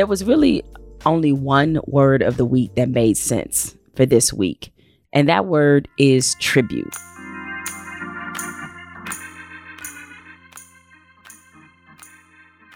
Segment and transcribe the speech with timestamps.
[0.00, 0.64] There was really
[1.04, 4.72] only one word of the week that made sense for this week,
[5.12, 6.96] and that word is tribute.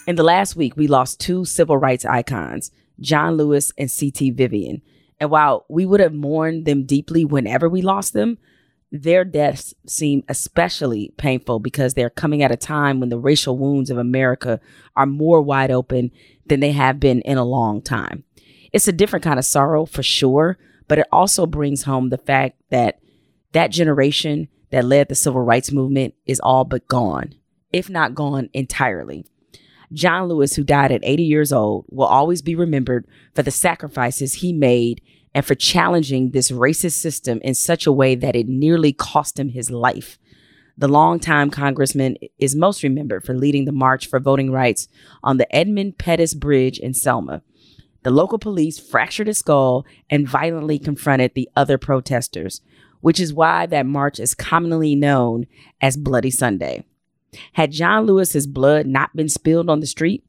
[0.06, 4.32] In the last week, we lost two civil rights icons, John Lewis and C.T.
[4.32, 4.82] Vivian.
[5.18, 8.36] And while we would have mourned them deeply whenever we lost them,
[8.94, 13.90] their deaths seem especially painful because they're coming at a time when the racial wounds
[13.90, 14.60] of America
[14.94, 16.12] are more wide open
[16.46, 18.22] than they have been in a long time.
[18.72, 22.56] It's a different kind of sorrow for sure, but it also brings home the fact
[22.70, 23.00] that
[23.50, 27.34] that generation that led the civil rights movement is all but gone,
[27.72, 29.26] if not gone entirely.
[29.92, 34.34] John Lewis, who died at 80 years old, will always be remembered for the sacrifices
[34.34, 35.00] he made
[35.34, 39.48] and for challenging this racist system in such a way that it nearly cost him
[39.48, 40.18] his life.
[40.76, 44.88] The longtime congressman is most remembered for leading the March for Voting Rights
[45.22, 47.42] on the Edmund Pettus Bridge in Selma.
[48.02, 52.60] The local police fractured his skull and violently confronted the other protesters,
[53.00, 55.46] which is why that march is commonly known
[55.80, 56.84] as Bloody Sunday.
[57.52, 60.24] Had John Lewis's blood not been spilled on the street,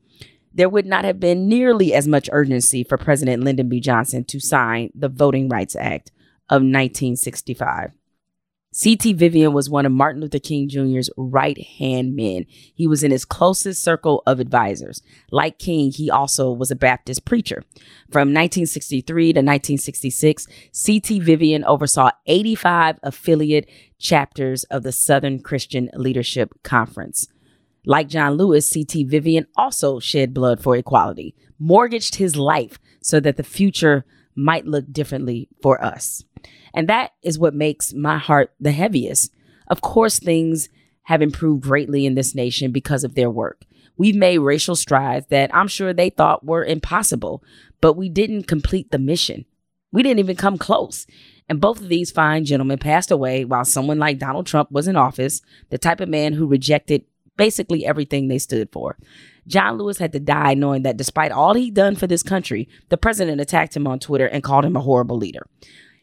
[0.55, 3.79] there would not have been nearly as much urgency for President Lyndon B.
[3.79, 6.11] Johnson to sign the Voting Rights Act
[6.49, 7.91] of 1965.
[8.71, 9.13] C.T.
[9.13, 12.45] Vivian was one of Martin Luther King Jr.'s right hand men.
[12.49, 15.01] He was in his closest circle of advisors.
[15.31, 17.63] Like King, he also was a Baptist preacher.
[18.11, 21.19] From 1963 to 1966, C.T.
[21.21, 27.29] Vivian oversaw 85 affiliate chapters of the Southern Christian Leadership Conference.
[27.85, 29.03] Like John Lewis, C.T.
[29.05, 34.05] Vivian also shed blood for equality, mortgaged his life so that the future
[34.35, 36.23] might look differently for us.
[36.73, 39.31] And that is what makes my heart the heaviest.
[39.67, 40.69] Of course, things
[41.03, 43.63] have improved greatly in this nation because of their work.
[43.97, 47.43] We've made racial strides that I'm sure they thought were impossible,
[47.79, 49.45] but we didn't complete the mission.
[49.91, 51.07] We didn't even come close.
[51.47, 54.95] And both of these fine gentlemen passed away while someone like Donald Trump was in
[54.95, 57.05] office, the type of man who rejected
[57.37, 58.97] basically everything they stood for.
[59.47, 62.97] John Lewis had to die knowing that despite all he'd done for this country, the
[62.97, 65.47] president attacked him on Twitter and called him a horrible leader.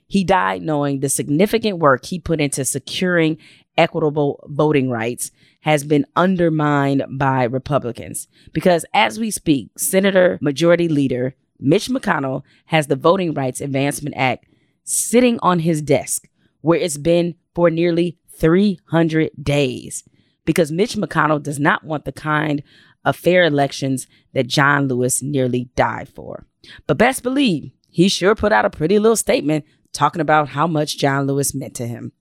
[0.07, 3.39] He died knowing the significant work he put into securing
[3.79, 8.29] equitable voting rights has been undermined by Republicans.
[8.53, 14.47] Because as we speak, Senator Majority Leader Mitch McConnell has the Voting Rights Advancement Act
[14.85, 16.29] sitting on his desk,
[16.61, 20.03] where it's been for nearly 300 days.
[20.45, 22.63] Because Mitch McConnell does not want the kind
[23.05, 26.47] of fair elections that John Lewis nearly died for.
[26.87, 30.99] But best believe he sure put out a pretty little statement talking about how much
[30.99, 32.13] John Lewis meant to him.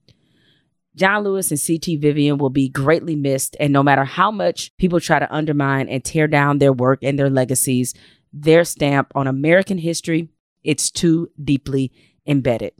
[0.94, 1.96] John Lewis and C.T.
[1.96, 6.04] Vivian will be greatly missed, and no matter how much people try to undermine and
[6.04, 7.94] tear down their work and their legacies,
[8.32, 10.28] their stamp on American history,
[10.62, 11.92] it's too deeply
[12.26, 12.74] embedded.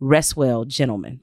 [0.00, 1.20] Rest well, gentlemen.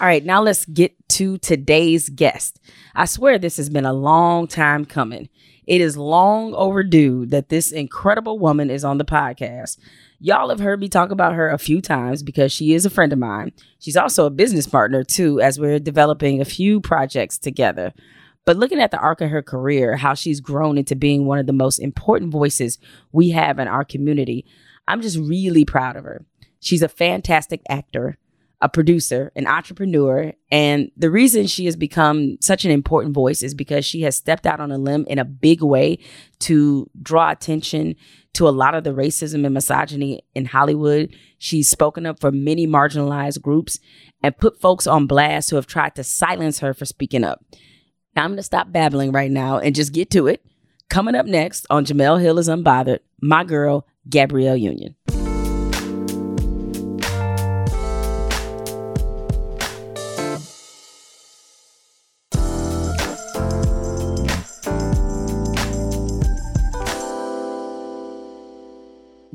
[0.00, 2.60] All right, now let's get to today's guest.
[2.94, 5.28] I swear this has been a long time coming.
[5.66, 9.76] It is long overdue that this incredible woman is on the podcast.
[10.20, 13.12] Y'all have heard me talk about her a few times because she is a friend
[13.12, 13.50] of mine.
[13.80, 17.92] She's also a business partner too, as we're developing a few projects together.
[18.44, 21.48] But looking at the arc of her career, how she's grown into being one of
[21.48, 22.78] the most important voices
[23.10, 24.46] we have in our community,
[24.86, 26.24] I'm just really proud of her.
[26.60, 28.16] She's a fantastic actor,
[28.60, 30.32] a producer, an entrepreneur.
[30.50, 34.46] And the reason she has become such an important voice is because she has stepped
[34.46, 35.98] out on a limb in a big way
[36.40, 37.94] to draw attention
[38.34, 41.14] to a lot of the racism and misogyny in Hollywood.
[41.38, 43.78] She's spoken up for many marginalized groups
[44.22, 47.44] and put folks on blast who have tried to silence her for speaking up.
[48.16, 50.44] Now I'm going to stop babbling right now and just get to it.
[50.88, 54.96] Coming up next on Jemele Hill is Unbothered, my girl, Gabrielle Union.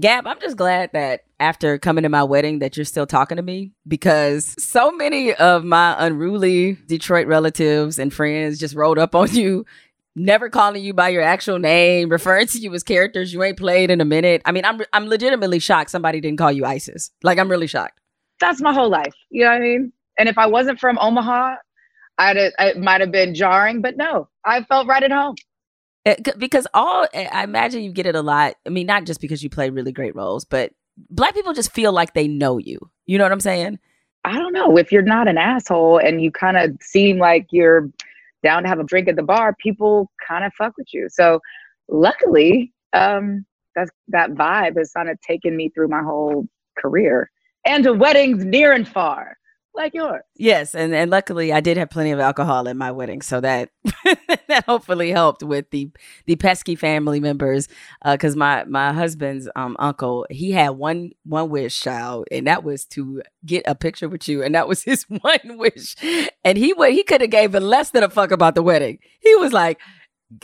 [0.04, 3.42] Gab, I'm just glad that after coming to my wedding that you're still talking to
[3.42, 9.34] me because so many of my unruly Detroit relatives and friends just rolled up on
[9.34, 9.66] you,
[10.14, 13.90] never calling you by your actual name, referring to you as characters you ain't played
[13.90, 14.42] in a minute.
[14.44, 17.12] I mean, I'm I'm legitimately shocked somebody didn't call you Isis.
[17.24, 17.98] Like I'm really shocked.
[18.42, 19.14] That's my whole life.
[19.30, 19.94] You know what I mean?
[20.20, 21.56] And if I wasn't from Omaha,
[22.18, 25.36] I'd it might have been jarring, but no, I felt right at home.
[26.06, 28.56] It, because all I imagine you get it a lot.
[28.66, 30.74] I mean, not just because you play really great roles, but
[31.10, 32.78] black people just feel like they know you.
[33.06, 33.80] You know what I'm saying?
[34.26, 34.78] I don't know.
[34.78, 37.90] If you're not an asshole and you kind of seem like you're
[38.42, 41.08] down to have a drink at the bar, people kind of fuck with you.
[41.10, 41.40] So
[41.90, 43.46] luckily, um,
[43.76, 46.48] that's that vibe has kind of taken me through my whole
[46.78, 47.32] career
[47.66, 49.38] and to weddings near and far
[49.76, 50.22] like yours.
[50.36, 53.70] Yes, and and luckily I did have plenty of alcohol at my wedding, so that
[54.48, 55.90] that hopefully helped with the
[56.26, 57.68] the pesky family members.
[58.06, 62.64] Because uh, my my husband's um uncle he had one one wish, child, and that
[62.64, 65.96] was to get a picture with you, and that was his one wish.
[66.44, 69.00] And he would he could have gave less than a fuck about the wedding.
[69.20, 69.80] He was like.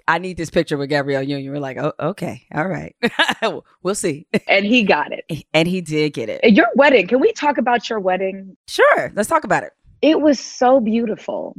[0.07, 1.51] I need this picture with Gabrielle Union.
[1.51, 2.95] We're like, oh, okay, all right,
[3.83, 4.27] we'll see.
[4.47, 5.25] And he got it.
[5.53, 6.43] And he did get it.
[6.43, 7.07] Your wedding.
[7.07, 8.55] Can we talk about your wedding?
[8.67, 9.11] Sure.
[9.15, 9.71] Let's talk about it.
[10.01, 11.55] It was so beautiful.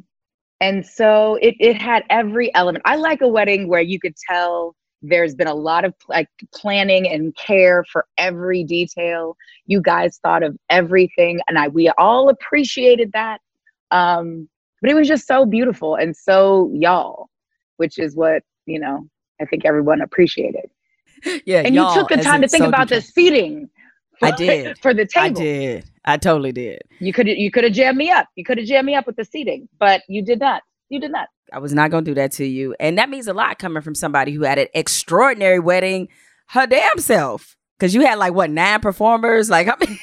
[0.60, 2.82] And so it, it had every element.
[2.84, 7.08] I like a wedding where you could tell there's been a lot of like planning
[7.08, 9.36] and care for every detail.
[9.66, 13.40] You guys thought of everything, and I we all appreciated that.
[13.90, 14.48] Um,
[14.80, 17.28] but it was just so beautiful and so y'all
[17.80, 19.08] which is what you know
[19.40, 20.70] I think everyone appreciated.
[21.46, 23.70] Yeah, and you took the time to think so about the seating.
[24.18, 25.40] For, I did for the table.
[25.40, 25.84] I did.
[26.04, 26.82] I totally did.
[26.98, 28.28] You could you could have jammed me up.
[28.36, 30.62] You could have jammed me up with the seating, but you did not.
[30.90, 31.28] You did not.
[31.52, 33.82] I was not going to do that to you, and that means a lot coming
[33.82, 36.08] from somebody who had an extraordinary wedding
[36.48, 37.56] her damn self.
[37.78, 39.48] Because you had like what nine performers?
[39.48, 39.98] Like I mean.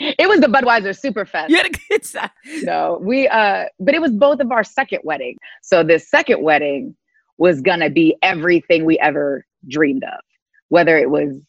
[0.00, 1.50] It was the Budweiser Superfest.
[1.50, 2.30] You had a good time.
[2.62, 5.36] No, we uh, but it was both of our second wedding.
[5.62, 6.96] So this second wedding
[7.38, 10.20] was gonna be everything we ever dreamed of.
[10.68, 11.40] Whether it was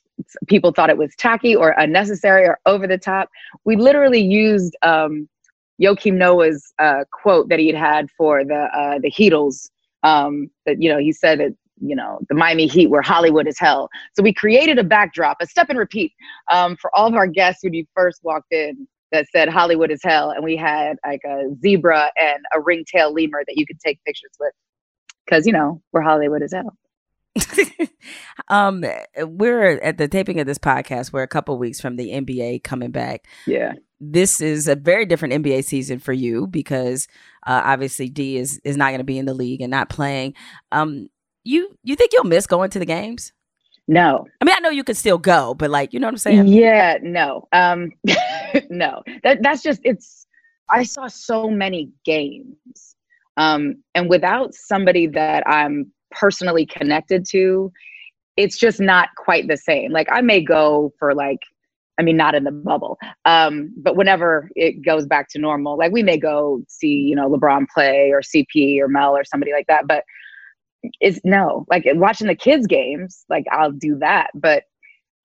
[0.47, 3.29] people thought it was tacky or unnecessary or over the top.
[3.65, 5.27] We literally used um,
[5.81, 9.69] Joakim Noah's uh, quote that he had had for the uh, the Heatles.
[10.03, 13.59] Um, that you know he said that you know, the Miami Heat where Hollywood is
[13.59, 13.89] hell.
[14.13, 16.13] So we created a backdrop, a step and repeat
[16.51, 20.01] um, for all of our guests when you first walked in that said Hollywood is
[20.03, 20.31] hell.
[20.31, 24.31] And we had like a zebra and a ringtail lemur that you could take pictures
[24.39, 24.53] with
[25.25, 26.77] because, you know, we're Hollywood is hell.
[28.49, 28.83] um,
[29.17, 31.13] we're at the taping of this podcast.
[31.13, 33.25] We're a couple weeks from the NBA coming back.
[33.47, 37.07] Yeah, this is a very different NBA season for you because
[37.45, 40.33] uh, obviously D is is not going to be in the league and not playing.
[40.71, 41.07] Um,
[41.43, 43.33] you you think you'll miss going to the games?
[43.87, 44.25] No.
[44.39, 46.47] I mean, I know you could still go, but like, you know what I'm saying?
[46.47, 47.47] Yeah, no.
[47.51, 47.91] Um
[48.69, 49.03] no.
[49.23, 50.27] That that's just it's
[50.69, 52.95] I saw so many games.
[53.37, 57.71] Um and without somebody that I'm personally connected to,
[58.37, 59.91] it's just not quite the same.
[59.91, 61.39] Like I may go for like
[61.99, 62.97] I mean, not in the bubble.
[63.25, 67.29] Um, but whenever it goes back to normal, like we may go see, you know,
[67.29, 69.87] LeBron play or CP or Mel or somebody like that.
[69.87, 70.03] But
[70.99, 74.63] is no like watching the kids games like i'll do that but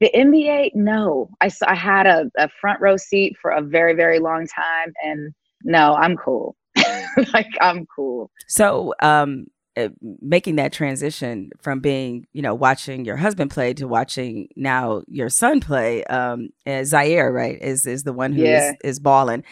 [0.01, 1.31] the nba no.
[1.41, 5.33] I, I had a, a front row seat for a very very long time and
[5.65, 6.57] no i'm cool.
[7.33, 8.31] Like i'm cool.
[8.47, 9.47] So um
[9.79, 9.89] uh,
[10.23, 15.29] making that transition from being you know watching your husband play to watching now your
[15.29, 16.49] son play um
[16.85, 18.71] zaire right is is the one who yeah.
[18.71, 19.45] is, is balling.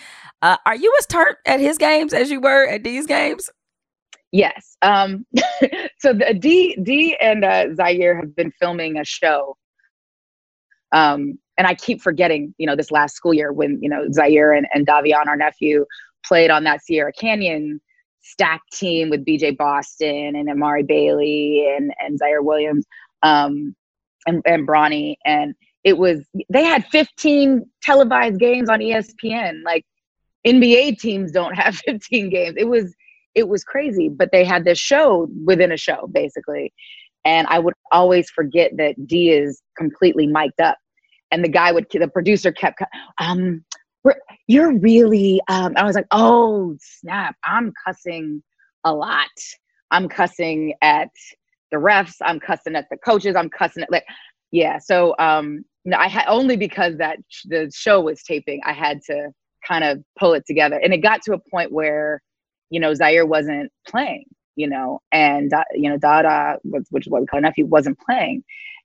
[0.43, 3.49] Uh, are you as tart at his games as you were at these games
[4.35, 4.77] Yes.
[4.83, 5.25] Um,
[6.01, 9.56] so the D D and uh, Zaire have been filming a show.
[10.91, 14.53] Um, and I keep forgetting, you know, this last school year when, you know, Zaire
[14.53, 15.87] and, and Dahveon, our nephew,
[16.27, 17.81] played on that Sierra Canyon
[18.23, 22.87] stack team with BJ Boston and Amari Bailey and, and Ziaire Williams
[23.23, 23.77] um,
[24.27, 25.15] and, and Bronny.
[25.25, 25.55] And
[25.85, 29.63] it was, they had 15 televised games on ESPN.
[29.65, 29.85] Like
[30.44, 32.56] NBA teams don't have 15 games.
[32.58, 32.97] It was,
[33.34, 34.08] it was crazy.
[34.08, 36.72] But they had this show within a show, basically.
[37.24, 40.76] And I would always forget that D is completely mic'd up.
[41.31, 42.81] And the guy would, the producer kept,
[43.19, 43.64] um,
[44.46, 47.34] you're really, um, I was like, oh, snap.
[47.44, 48.43] I'm cussing
[48.84, 49.31] a lot.
[49.91, 51.08] I'm cussing at
[51.72, 52.17] the refs.
[52.22, 53.36] I'm cussing at the coaches.
[53.36, 54.05] I'm cussing at, like,
[54.53, 54.79] yeah.
[54.79, 59.00] So, um, no, I had only because that sh- the show was taping, I had
[59.06, 59.31] to
[59.67, 60.79] kind of pull it together.
[60.82, 62.22] And it got to a point where
[62.75, 64.25] you know, Zaire wasn't playing,
[64.57, 68.43] you know, and, you know, Dada, which is what we call nephew, wasn't playing.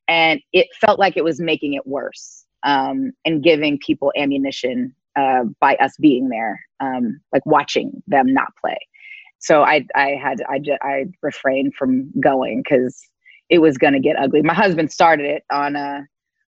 [0.08, 5.46] And it felt like it was making it worse um, and giving people ammunition uh,
[5.60, 8.77] by us being there, um, like watching them not play.
[9.39, 13.01] So I, I had, I, I refrained from going because
[13.50, 14.43] it was going to get ugly.
[14.43, 16.08] My husband started it on, a,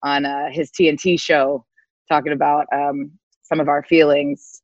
[0.02, 1.64] on a, his TNT show,
[2.10, 3.10] talking about um,
[3.42, 4.62] some of our feelings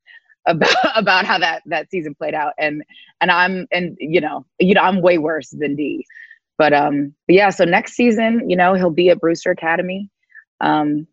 [0.49, 2.85] about about how that that season played out and
[3.23, 6.07] and i'm and you know you know i'm way worse than d
[6.59, 10.11] but um but yeah so next season you know he'll be at brewster academy
[10.63, 11.07] um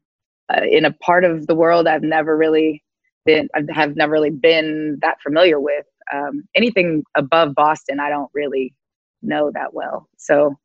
[0.53, 2.83] uh, in a part of the world i've never really
[3.25, 8.31] been i have never really been that familiar with Um, anything above Boston, I don't
[8.35, 8.75] really
[9.23, 10.09] know that well.
[10.17, 10.55] So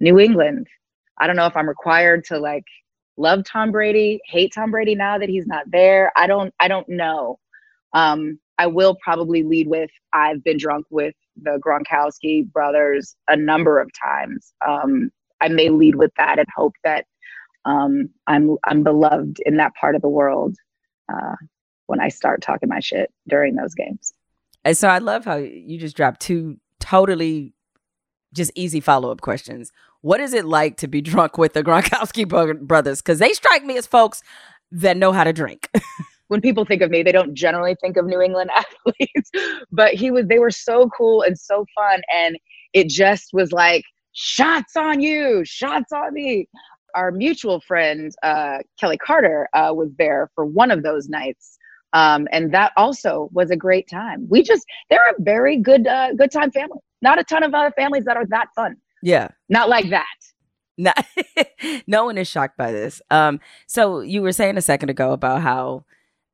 [0.00, 0.66] New England,
[1.18, 2.64] I don't know if I'm required to like
[3.18, 6.12] love Tom Brady, hate Tom Brady now that he's not there.
[6.16, 7.38] I don't I don't know.
[7.92, 13.80] Um, I will probably lead with I've been drunk with the Gronkowski brothers a number
[13.80, 14.52] of times.
[14.66, 17.06] Um, I may lead with that and hope that
[17.64, 20.56] um, I'm I'm beloved in that part of the world
[21.12, 21.36] uh,
[21.86, 24.12] when I start talking my shit during those games.
[24.64, 27.54] And so I love how you just dropped two totally
[28.32, 29.72] just easy follow up questions.
[30.02, 32.28] What is it like to be drunk with the Gronkowski
[32.66, 33.02] brothers?
[33.02, 34.22] Because they strike me as folks
[34.70, 35.68] that know how to drink.
[36.30, 39.30] when people think of me, they don't generally think of New England athletes,
[39.72, 42.02] but he was, they were so cool and so fun.
[42.16, 42.38] And
[42.72, 43.82] it just was like,
[44.12, 46.48] shots on you, shots on me.
[46.94, 51.58] Our mutual friend, uh, Kelly Carter, uh, was there for one of those nights.
[51.94, 54.28] Um, and that also was a great time.
[54.30, 56.78] We just, they're a very good, uh, good time family.
[57.02, 58.76] Not a ton of other families that are that fun.
[59.02, 59.28] Yeah.
[59.48, 60.06] Not like that.
[60.78, 61.04] Not,
[61.88, 63.02] no one is shocked by this.
[63.10, 65.84] Um, so you were saying a second ago about how,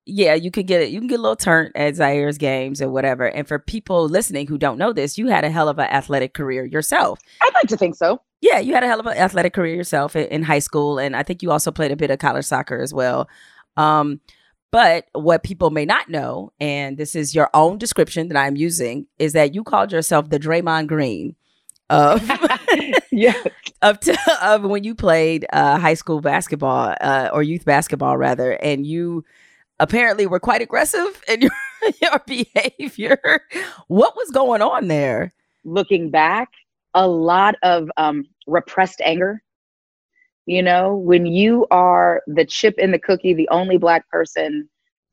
[0.07, 0.91] yeah, you could get it.
[0.91, 3.27] You can get a little turnt at Zaire's games or whatever.
[3.27, 6.33] And for people listening who don't know this, you had a hell of an athletic
[6.33, 7.19] career yourself.
[7.43, 8.21] I'd like to think so.
[8.41, 11.25] Yeah, you had a hell of an athletic career yourself in, high school, and I
[11.25, 13.29] think you also played a bit of college soccer as well.
[13.77, 14.21] Um,
[14.71, 19.07] but what people may not know, and this is your own description that I'm using,
[19.19, 21.35] is that you called yourself the Draymond Green
[21.89, 22.29] of
[23.13, 23.33] yeah
[23.83, 28.53] of, t- of when you played uh, high school basketball uh, or youth basketball rather,
[28.53, 29.25] and you
[29.79, 31.51] apparently we were quite aggressive in your
[32.03, 33.41] your behavior.
[33.89, 35.33] What was going on there?
[35.65, 36.49] Looking back,
[36.95, 39.43] a lot of um, repressed anger.
[40.47, 44.69] You know, when you are the chip in the cookie, the only black person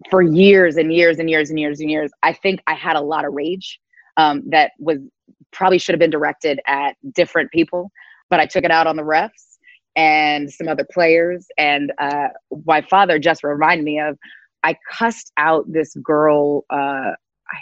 [0.09, 3.01] for years and years and years and years and years, I think I had a
[3.01, 3.79] lot of rage
[4.17, 4.99] um, that was
[5.51, 7.91] probably should have been directed at different people,
[8.29, 9.57] but I took it out on the refs
[9.95, 11.47] and some other players.
[11.57, 12.29] And uh,
[12.65, 14.17] my father just reminded me of
[14.63, 16.65] I cussed out this girl.
[16.69, 17.57] Uh, I,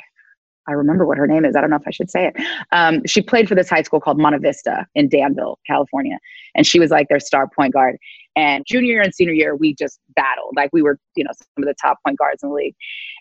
[0.68, 1.56] I remember what her name is.
[1.56, 2.46] I don't know if I should say it.
[2.72, 6.18] Um, she played for this high school called Monte Vista in Danville, California,
[6.56, 7.98] and she was like their star point guard.
[8.36, 10.54] And junior year and senior year, we just battled.
[10.56, 12.76] Like we were, you know, some of the top point guards in the league.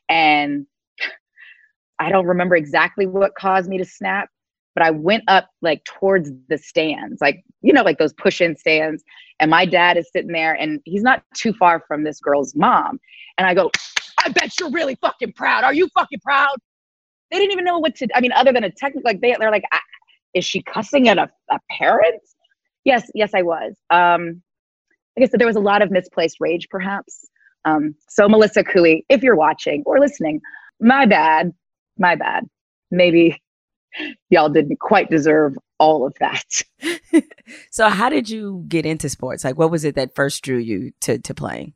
[0.09, 0.67] And
[1.99, 4.29] I don't remember exactly what caused me to snap,
[4.75, 8.57] but I went up like towards the stands, like, you know, like those push in
[8.57, 9.03] stands.
[9.41, 13.01] And my dad is sitting there and he's not too far from this girl's mom.
[13.39, 13.71] And I go,
[14.25, 15.65] I bet you're really fucking proud.
[15.65, 16.57] Are you fucking proud?
[17.31, 19.51] They didn't even know what to, I mean, other than a technical, like they, they're
[19.51, 19.65] like,
[20.35, 22.21] is she cussing at a, a parent?
[22.85, 23.75] Yes, yes, I was.
[23.91, 24.43] Um,
[25.17, 27.27] like I said, there was a lot of misplaced rage, perhaps.
[27.65, 30.41] Um, so Melissa Cooey, if you're watching or listening,
[30.81, 31.53] my bad,
[31.99, 32.49] my bad.
[32.91, 33.41] Maybe
[34.29, 36.63] y'all didn't quite deserve all of that.
[37.71, 39.45] so how did you get into sports?
[39.45, 41.75] Like what was it that first drew you to to playing?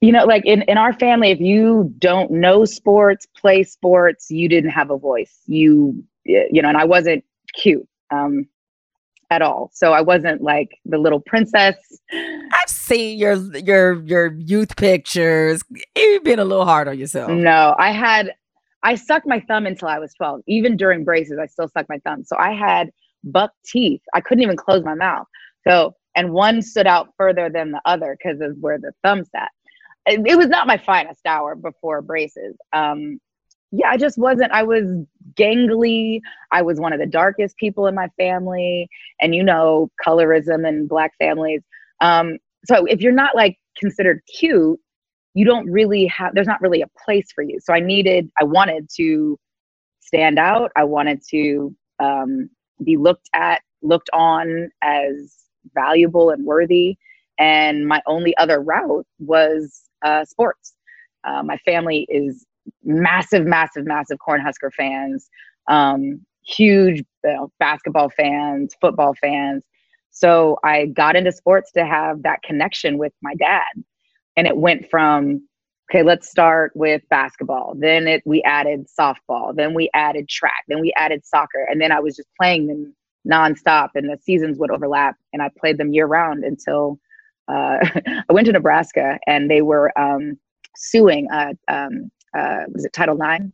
[0.00, 4.48] You know, like in, in our family, if you don't know sports, play sports, you
[4.48, 5.40] didn't have a voice.
[5.46, 7.86] You you know, and I wasn't cute.
[8.10, 8.48] Um
[9.32, 9.70] at all.
[9.72, 11.74] So I wasn't like the little princess.
[12.12, 15.64] I've seen your your your youth pictures.
[15.96, 17.30] You've been a little hard on yourself.
[17.30, 18.34] No, I had
[18.82, 20.42] I sucked my thumb until I was 12.
[20.46, 22.24] Even during braces, I still sucked my thumb.
[22.24, 22.90] So I had
[23.24, 24.02] buck teeth.
[24.14, 25.26] I couldn't even close my mouth.
[25.66, 29.50] So, and one stood out further than the other because of where the thumb sat.
[30.06, 32.56] It, it, was not my finest hour before braces.
[32.72, 33.20] Um,
[33.70, 34.84] yeah, I just wasn't, I was
[35.34, 36.20] gangly.
[36.50, 38.88] I was one of the darkest people in my family.
[39.20, 41.62] And you know, colorism and black families.
[42.00, 44.78] Um, so if you're not like considered cute,
[45.34, 47.58] you don't really have there's not really a place for you.
[47.60, 49.38] So i needed i wanted to
[50.00, 50.70] stand out.
[50.76, 52.50] I wanted to um,
[52.84, 55.34] be looked at looked on as
[55.74, 56.96] valuable and worthy.
[57.38, 60.74] And my only other route was uh, sports.
[61.24, 62.44] Uh, my family is
[62.84, 65.28] massive massive massive cornhusker fans
[65.68, 69.64] um, huge you know, basketball fans football fans.
[70.10, 73.72] So i got into sports to have that connection with my dad
[74.36, 75.46] and it went from
[75.90, 77.74] okay let's start with basketball.
[77.78, 79.56] Then it we added softball.
[79.56, 80.64] Then we added track.
[80.68, 81.66] Then we added soccer.
[81.70, 82.94] And then i was just playing them
[83.28, 86.98] nonstop and the seasons would overlap and i played them year round until
[87.48, 87.78] uh,
[88.28, 90.38] i went to nebraska and they were um,
[90.76, 93.44] suing uh, um, uh, was it title ix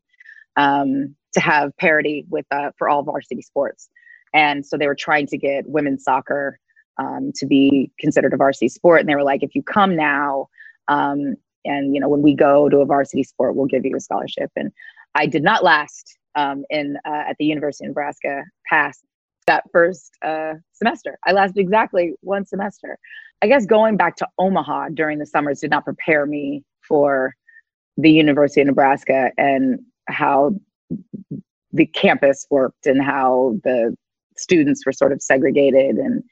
[0.56, 3.90] um, to have parity with uh, for all varsity sports.
[4.35, 6.61] And so they were trying to get women's soccer
[6.99, 9.00] um, to be considered a varsity sport.
[9.02, 10.49] And they were like if you come now
[10.88, 14.00] um, and you know, when we go to a varsity sport, we'll give you a
[14.00, 14.50] scholarship.
[14.57, 14.73] And
[15.14, 19.02] I did not last um, in uh, at the University of Nebraska past
[19.47, 21.18] that first uh, semester.
[21.26, 22.99] I lasted exactly one semester.
[23.42, 27.35] I guess going back to Omaha during the summers did not prepare me for
[27.97, 30.52] the University of Nebraska and how
[31.73, 33.97] the campus worked and how the
[34.37, 36.23] students were sort of segregated and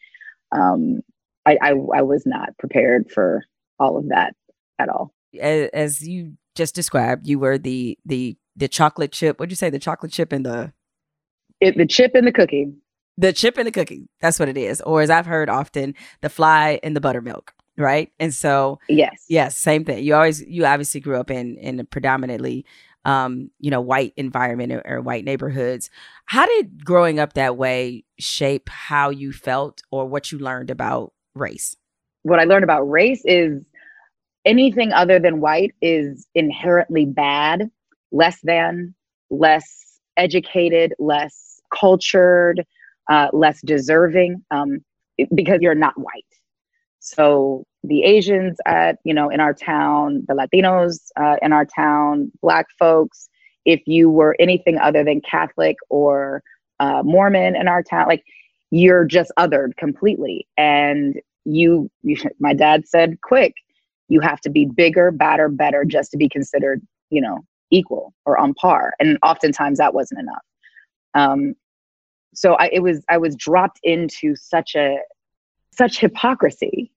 [0.52, 1.00] um,
[1.44, 3.44] I, I, I was not prepared for
[3.78, 4.34] all of that
[4.78, 5.12] at all.
[5.40, 9.38] As you just described, you were the the the chocolate chip.
[9.38, 9.71] What'd you say?
[9.71, 10.73] The chocolate chip and the
[11.61, 12.73] it, the chip and the cookie.
[13.18, 14.09] The chip and the cookie.
[14.21, 14.80] That's what it is.
[14.83, 17.54] Or as I've heard often, the fly and the buttermilk.
[17.78, 18.11] Right.
[18.18, 20.02] And so yes, yes, same thing.
[20.02, 22.64] You always you obviously grew up in in a predominantly
[23.06, 25.90] um, you know, white environment or, or white neighborhoods.
[26.25, 31.12] How did growing up that way shape how you felt or what you learned about
[31.35, 31.76] race?
[32.25, 33.62] What I learned about race is
[34.46, 37.70] anything other than white is inherently bad,
[38.12, 38.94] less than,
[39.28, 42.64] less educated, less cultured,
[43.10, 44.78] uh, less deserving, um,
[45.34, 46.24] because you're not white.
[47.00, 52.32] So the Asians at you know in our town, the Latinos uh, in our town,
[52.40, 53.28] Black folks,
[53.66, 56.42] if you were anything other than Catholic or
[56.80, 58.24] uh, Mormon in our town, like
[58.70, 60.46] you're just othered completely.
[60.56, 63.54] And you, you, my dad said, quick,
[64.08, 68.38] you have to be bigger, badder, better just to be considered, you know, equal or
[68.38, 68.94] on par.
[69.00, 70.44] And oftentimes that wasn't enough.
[71.14, 71.54] Um,
[72.34, 74.98] so I, it was, I was dropped into such a,
[75.72, 76.90] such hypocrisy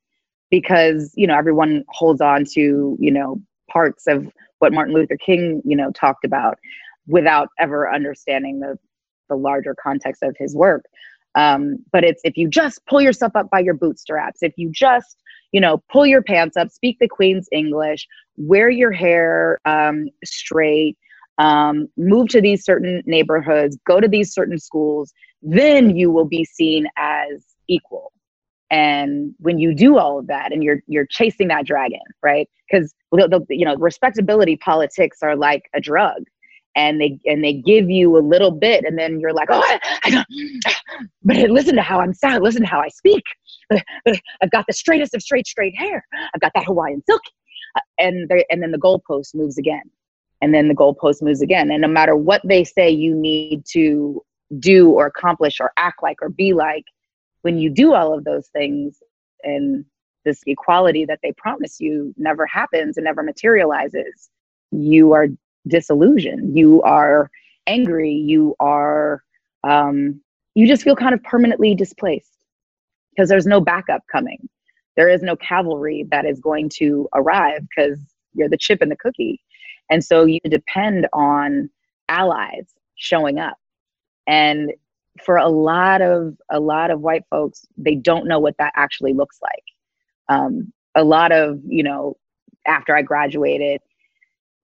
[0.49, 4.27] because you know everyone holds on to you know parts of
[4.59, 6.57] what Martin Luther King you know talked about
[7.07, 8.77] without ever understanding the
[9.29, 10.85] the larger context of his work.
[11.35, 15.17] Um, but it's if you just pull yourself up by your bootstraps, if you just
[15.51, 18.07] you know pull your pants up, speak the Queen's English,
[18.37, 20.97] wear your hair um, straight,
[21.37, 26.43] um, move to these certain neighborhoods, go to these certain schools, then you will be
[26.45, 28.11] seen as equal.
[28.71, 32.47] And when you do all of that and you're you're chasing that dragon right?
[32.69, 32.93] Because
[33.49, 36.23] you know respectability politics are like a drug
[36.79, 40.23] and they and they give you a little bit and then you're like oh I,
[40.65, 40.75] I
[41.23, 43.23] but listen to how i'm sound listen to how i speak.
[44.41, 46.05] I've got the straightest of straight straight hair.
[46.33, 47.21] I've got that hawaiian silk.
[47.75, 49.83] Uh, and and then the goalpost moves again.
[50.41, 51.69] And then the goalpost moves again.
[51.69, 54.23] And no matter what they say you need to
[54.57, 56.85] do or accomplish or act like or be like
[57.41, 58.97] when you do all of those things
[59.43, 59.85] and
[60.25, 64.29] this equality that they promise you never happens and never materializes,
[64.71, 65.27] you are
[65.69, 66.57] disillusioned.
[66.57, 67.29] You are
[67.67, 68.13] angry.
[68.13, 69.23] You are,
[69.63, 70.21] um,
[70.55, 72.37] you just feel kind of permanently displaced
[73.11, 74.49] because there's no backup coming.
[74.97, 77.99] There is no cavalry that is going to arrive because
[78.33, 79.41] you're the chip in the cookie.
[79.89, 81.69] And so you depend on
[82.09, 83.57] allies showing up.
[84.27, 84.71] And
[85.23, 89.13] for a lot of a lot of white folks they don't know what that actually
[89.13, 89.63] looks like
[90.29, 92.15] um, a lot of you know
[92.67, 93.81] after i graduated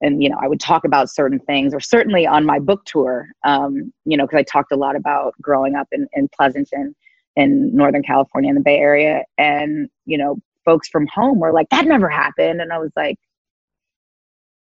[0.01, 3.27] and you know i would talk about certain things or certainly on my book tour
[3.45, 6.95] um, you know because i talked a lot about growing up in, in pleasanton
[7.35, 9.23] in northern california in the bay area.
[9.37, 12.61] And you know folks from home were like that never happened.
[12.61, 13.17] And i was like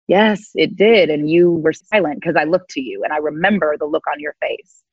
[0.07, 1.09] yes it did.
[1.09, 4.19] And you were silent because i looked to you and i remember the look on
[4.19, 4.83] your face.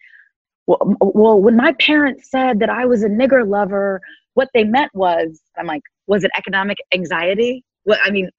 [0.66, 4.00] Well, well, when my parents said that I was a nigger lover,
[4.32, 7.64] what they meant was, I'm like, was it economic anxiety?
[7.84, 8.30] What I mean,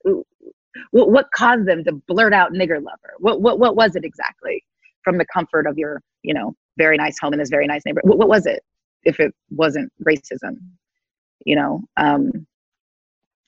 [0.92, 3.14] what, what caused them to blurt out nigger lover?
[3.20, 4.64] What, what, what was it exactly?
[5.04, 8.10] From the comfort of your, you know, very nice home in this very nice neighborhood.
[8.10, 8.64] What, what was it?
[9.04, 10.58] If it wasn't racism,
[11.46, 12.48] you know, um,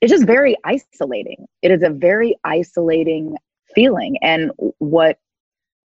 [0.02, 1.48] it's just very isolating.
[1.64, 3.36] It is a very isolating
[3.74, 4.18] feeling.
[4.22, 5.18] And what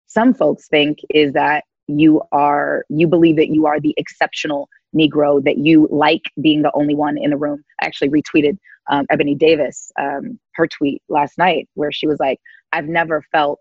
[0.06, 5.42] some folks think is that you are you believe that you are the exceptional negro
[5.42, 7.64] that you like being the only one in the room.
[7.82, 8.58] I actually retweeted
[8.90, 12.38] um, ebony davis um, her tweet last night where she was like
[12.72, 13.60] i've never felt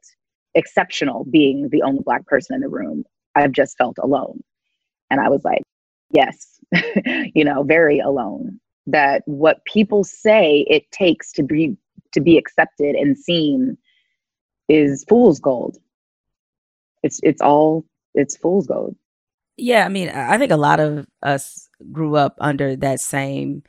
[0.55, 3.03] exceptional being the only black person in the room.
[3.35, 4.41] I've just felt alone.
[5.09, 5.63] And i was like
[6.11, 6.59] yes
[7.33, 8.59] you know very alone.
[8.89, 11.75] That what people say it takes to be
[12.13, 13.77] to be accepted and seen
[14.69, 15.77] is fool's gold.
[17.03, 17.85] It's it's all
[18.17, 18.95] it's fool's gold.
[19.55, 23.63] Yeah, I mean, I think a lot of us grew up under that same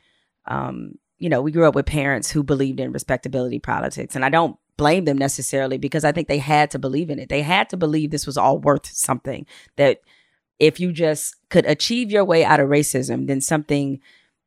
[0.47, 4.15] um, you know, we grew up with parents who believed in respectability politics.
[4.15, 7.29] And I don't blame them necessarily because I think they had to believe in it.
[7.29, 9.45] They had to believe this was all worth something.
[9.75, 9.99] That
[10.57, 13.99] if you just could achieve your way out of racism, then something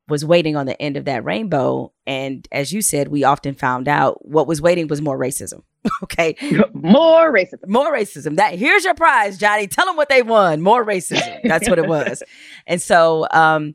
[0.08, 1.92] was waiting on the end of that rainbow.
[2.06, 5.62] And as you said, we often found out what was waiting was more racism
[6.04, 6.36] okay.
[6.72, 7.66] More racism.
[7.66, 8.36] More racism.
[8.36, 9.66] That here's your prize, Johnny.
[9.66, 10.60] Tell them what they won.
[10.60, 11.40] More racism.
[11.44, 12.22] That's what it was.
[12.66, 13.74] and so um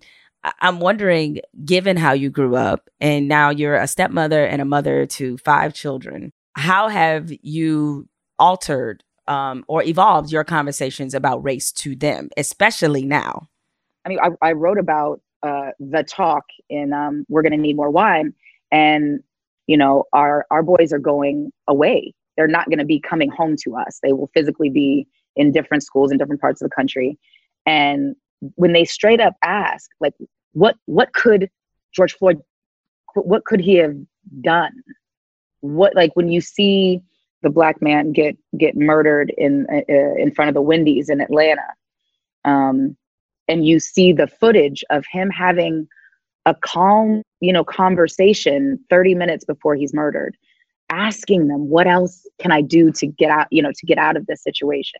[0.61, 5.05] I'm wondering, given how you grew up and now you're a stepmother and a mother
[5.05, 8.07] to five children, how have you
[8.39, 13.49] altered um, or evolved your conversations about race to them, especially now?
[14.05, 17.75] I mean, I, I wrote about uh, the talk in um, "We're Going to Need
[17.75, 18.33] More Wine,"
[18.71, 19.21] and
[19.67, 22.13] you know, our our boys are going away.
[22.35, 23.99] They're not going to be coming home to us.
[24.01, 27.17] They will physically be in different schools in different parts of the country,
[27.65, 28.15] and
[28.55, 30.13] when they straight up ask, like,
[30.53, 31.49] what what could
[31.93, 32.41] George Floyd,
[33.15, 33.95] what could he have
[34.41, 34.71] done?
[35.61, 37.01] What like when you see
[37.43, 41.67] the black man get get murdered in uh, in front of the Wendy's in Atlanta,
[42.45, 42.95] um,
[43.47, 45.87] and you see the footage of him having
[46.47, 50.35] a calm, you know, conversation 30 minutes before he's murdered,
[50.89, 54.15] asking them, "What else can I do to get out, you know, to get out
[54.15, 54.99] of this situation?"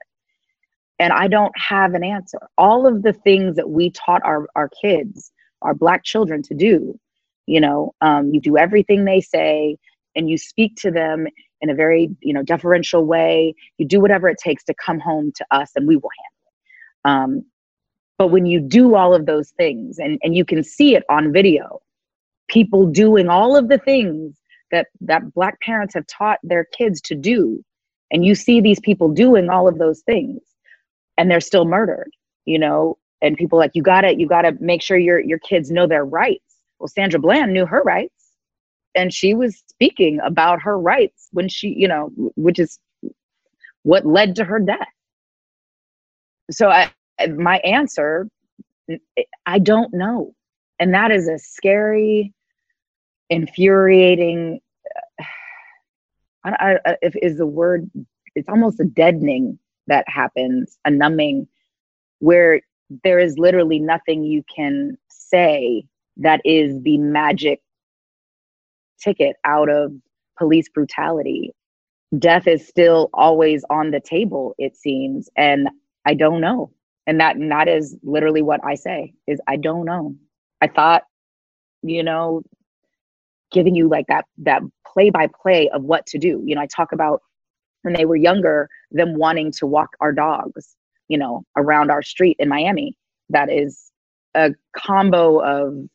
[1.00, 2.40] And I don't have an answer.
[2.58, 5.32] All of the things that we taught our our kids,
[5.62, 7.00] our black children, to do,
[7.46, 9.78] you know, um, you do everything they say,
[10.16, 11.28] and you speak to them
[11.62, 15.32] in a very you know deferential way you do whatever it takes to come home
[15.36, 17.46] to us and we will handle it um,
[18.18, 21.32] but when you do all of those things and, and you can see it on
[21.32, 21.80] video
[22.48, 24.38] people doing all of the things
[24.72, 27.64] that that black parents have taught their kids to do
[28.12, 30.40] and you see these people doing all of those things
[31.18, 32.12] and they're still murdered
[32.46, 35.88] you know and people like you gotta you gotta make sure your your kids know
[35.88, 38.18] their rights well sandra bland knew her rights
[38.98, 42.80] and she was speaking about her rights when she, you know, which is
[43.84, 44.88] what led to her death.
[46.50, 46.92] So I,
[47.36, 48.28] my answer,
[49.46, 50.34] I don't know.
[50.80, 52.34] And that is a scary,
[53.30, 54.60] infuriating,
[56.44, 57.90] I, I, if is the word,
[58.36, 61.48] it's almost a deadening that happens, a numbing,
[62.20, 62.62] where
[63.04, 65.84] there is literally nothing you can say
[66.18, 67.62] that is the magic
[69.00, 69.92] ticket out of
[70.38, 71.52] police brutality.
[72.18, 75.70] Death is still always on the table, it seems, and
[76.06, 76.72] I don't know.
[77.08, 80.16] And that and that is literally what I say is I don't know.
[80.62, 81.04] I thought,
[81.82, 82.42] you know,
[83.52, 86.44] giving you like that that play by play of what to do.
[86.46, 87.22] You know, I talk about
[87.84, 90.76] when they were younger, them wanting to walk our dogs,
[91.08, 92.98] you know, around our street in Miami.
[93.30, 93.90] That is
[94.36, 95.88] a combo of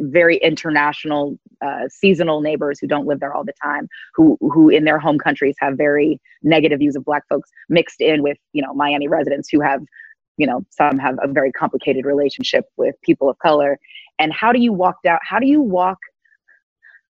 [0.00, 4.84] very international uh, seasonal neighbors who don't live there all the time who who in
[4.84, 8.72] their home countries have very negative views of black folks mixed in with you know
[8.74, 9.80] miami residents who have
[10.42, 13.78] you know some have a very complicated relationship with people of color.
[14.18, 15.98] And how do you walk down how do you walk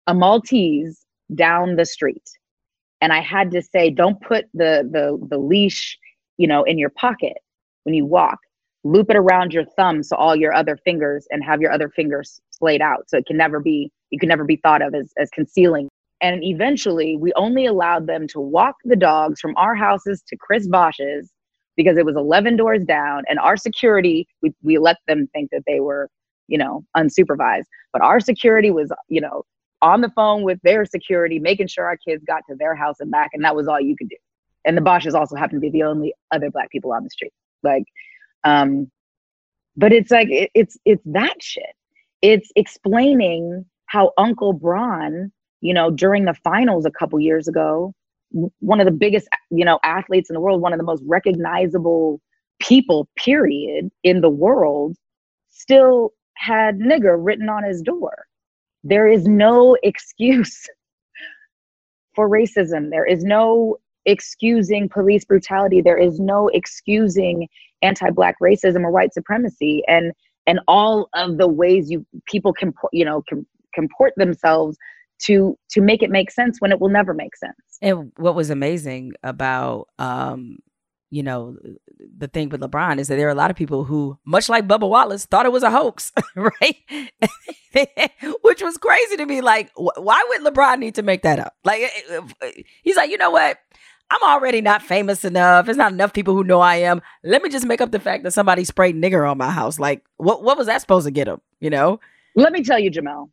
[0.08, 2.28] a maltese down the street?
[3.00, 5.96] And i had to say don't put the the the leash
[6.36, 7.38] you know in your pocket
[7.84, 8.38] when you walk.
[8.82, 12.40] Loop it around your thumb so all your other fingers and have your other fingers
[12.50, 13.08] splayed out.
[13.08, 15.88] So it can never be you can never be thought of as, as concealing.
[16.20, 20.66] And eventually we only allowed them to walk the dogs from our houses to chris
[20.66, 21.30] bosh's
[21.76, 25.62] because it was 11 doors down and our security we, we let them think that
[25.66, 26.08] they were
[26.48, 27.64] you know unsupervised.
[27.92, 29.44] But our security was you know
[29.80, 33.10] on the phone with their security making sure our kids got to their house and
[33.10, 34.16] back and that was all you could do.
[34.64, 37.32] And the Boshes also happened to be the only other black people on the street.
[37.62, 37.84] Like
[38.44, 38.90] um,
[39.76, 41.74] but it's like it, it's it's that shit.
[42.20, 47.94] It's explaining how Uncle Bron, you know, during the finals a couple years ago,
[48.60, 52.20] one of the biggest, you know, athletes in the world, one of the most recognizable
[52.60, 54.96] people, period, in the world,
[55.50, 58.26] still had nigger written on his door.
[58.84, 60.66] There is no excuse
[62.14, 62.90] for racism.
[62.90, 65.80] There is no excusing police brutality.
[65.80, 67.48] There is no excusing
[67.82, 70.12] anti-black racism or white supremacy and
[70.46, 74.76] and all of the ways you people can you know can comport themselves
[75.22, 78.50] to to make it make sense when it will never make sense and what was
[78.50, 80.58] amazing about um
[81.10, 81.56] you know
[82.16, 84.66] the thing with lebron is that there are a lot of people who much like
[84.66, 86.76] bubba wallace thought it was a hoax right
[88.42, 91.82] which was crazy to me like why would lebron need to make that up like
[91.82, 93.58] eh, eh, eh, he's like you know what
[94.10, 95.64] I'm already not famous enough.
[95.64, 97.00] There's not enough people who know I am.
[97.24, 99.78] Let me just make up the fact that somebody sprayed nigger on my house.
[99.78, 101.40] Like, what what was that supposed to get him?
[101.60, 101.98] You know?
[102.36, 103.30] Let me tell you, Jemele,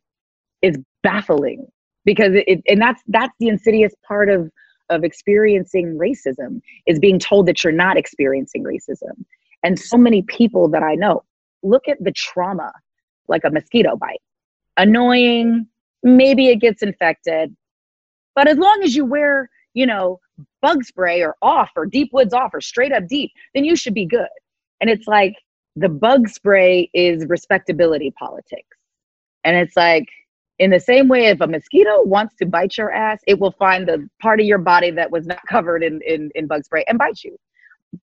[0.62, 1.66] it's baffling
[2.04, 4.50] because it, and that's that's the insidious part of
[4.88, 9.24] of experiencing racism is being told that you're not experiencing racism.
[9.62, 11.22] And so many people that I know
[11.62, 12.72] look at the trauma
[13.28, 14.20] like a mosquito bite.
[14.76, 15.66] Annoying,
[16.02, 17.54] maybe it gets infected,
[18.34, 20.20] but as long as you wear you know,
[20.62, 23.94] bug spray or off or deep woods off or straight up DEET, then you should
[23.94, 24.28] be good.
[24.80, 25.34] And it's like
[25.76, 28.76] the bug spray is respectability politics.
[29.44, 30.06] And it's like,
[30.60, 33.88] in the same way, if a mosquito wants to bite your ass, it will find
[33.88, 36.98] the part of your body that was not covered in, in, in bug spray and
[36.98, 37.34] bite you.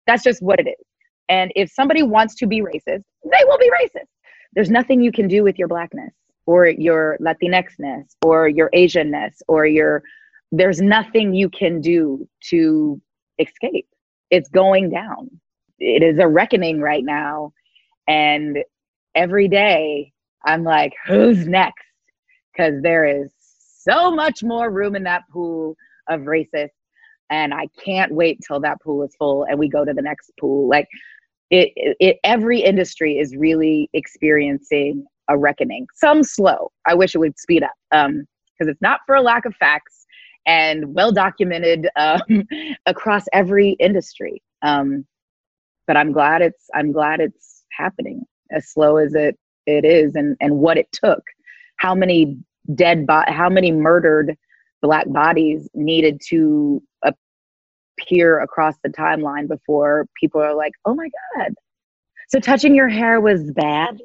[0.08, 0.86] That's just what it is.
[1.30, 4.08] And if somebody wants to be racist, they will be racist.
[4.54, 6.12] There's nothing you can do with your blackness
[6.48, 10.02] or your Latinxness or your Asianness or your,
[10.52, 13.00] there's nothing you can do to
[13.38, 13.88] escape.
[14.32, 15.30] It's going down.
[15.78, 17.54] It is a reckoning right now.
[18.08, 18.58] And
[19.14, 20.12] every day
[20.44, 21.87] I'm like, who's next?
[22.58, 23.32] Because there is
[23.80, 25.76] so much more room in that pool
[26.10, 26.70] of racists.
[27.30, 30.32] And I can't wait till that pool is full and we go to the next
[30.40, 30.70] pool.
[30.70, 30.88] Like
[31.52, 35.88] it, it every industry is really experiencing a reckoning.
[35.94, 36.72] Some slow.
[36.86, 38.28] I wish it would speed up because um,
[38.60, 40.06] it's not for a lack of facts
[40.46, 42.48] and well documented um,
[42.86, 44.42] across every industry.
[44.62, 45.06] Um,
[45.86, 50.36] but I'm glad it's I'm glad it's happening as slow as it it is and
[50.42, 51.22] and what it took.
[51.78, 52.38] How many
[52.76, 54.36] dead bo- how many murdered
[54.82, 56.82] black bodies needed to
[58.00, 61.54] appear across the timeline before people are like, "Oh my god."
[62.30, 64.00] So touching your hair was bad?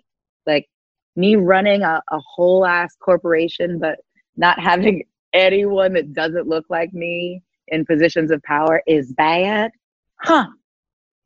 [0.47, 0.69] Like
[1.17, 3.99] me running a, a whole ass corporation, but
[4.37, 9.71] not having anyone that doesn't look like me in positions of power is bad?
[10.21, 10.47] Huh.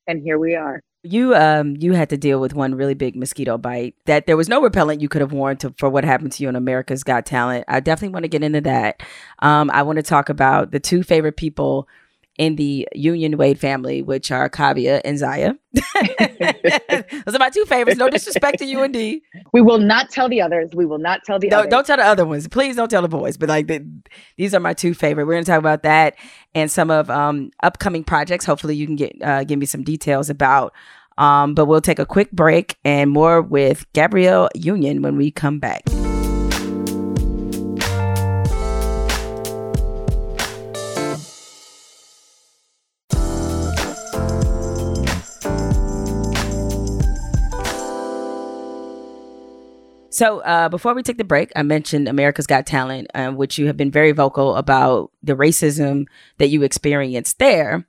[0.06, 0.82] And here we are.
[1.06, 4.48] You um you had to deal with one really big mosquito bite that there was
[4.48, 7.26] no repellent you could have worn to for what happened to you on America's Got
[7.26, 7.64] Talent.
[7.68, 9.02] I definitely want to get into that.
[9.40, 11.88] Um, I want to talk about the two favorite people
[12.38, 15.54] in the Union Wade family, which are Kaavia and Zaya.
[17.24, 17.98] Those are my two favorites.
[17.98, 19.22] No disrespect to you and D.
[19.52, 20.70] We will not tell the others.
[20.74, 21.70] We will not tell the no, others.
[21.70, 22.46] Don't tell the other ones.
[22.48, 23.36] Please don't tell the boys.
[23.36, 23.86] But like the,
[24.36, 25.26] these are my two favorite.
[25.26, 26.16] We're going to talk about that
[26.54, 28.44] and some of um, upcoming projects.
[28.44, 30.72] Hopefully, you can get uh, give me some details about.
[31.18, 35.58] Um, but we'll take a quick break and more with Gabrielle Union when we come
[35.58, 35.82] back.
[50.16, 53.66] So uh, before we take the break, I mentioned America's Got Talent, uh, which you
[53.66, 56.06] have been very vocal about the racism
[56.38, 57.86] that you experienced there.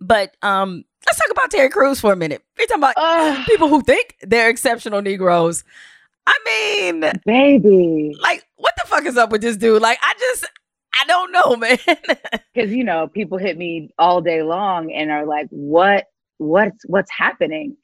[0.00, 2.42] But um, let's talk about Terry Crews for a minute.
[2.58, 5.64] We're talking about people who think they're exceptional Negroes.
[6.26, 9.82] I mean, baby, like what the fuck is up with this dude?
[9.82, 10.50] Like, I just,
[10.94, 11.78] I don't know, man.
[12.54, 16.06] Because you know, people hit me all day long and are like, "What?
[16.38, 17.76] What's what's happening?"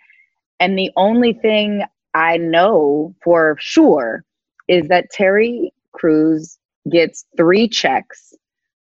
[0.59, 4.25] And the only thing I know for sure
[4.68, 6.59] is that Terry Crews
[6.90, 8.35] gets three checks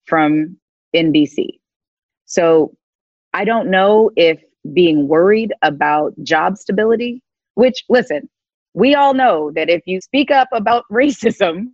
[0.04, 0.56] from
[0.94, 1.58] NBC.
[2.26, 2.76] So
[3.32, 7.22] I don't know if being worried about job stability,
[7.54, 8.28] which, listen,
[8.74, 11.66] we all know that if you speak up about racism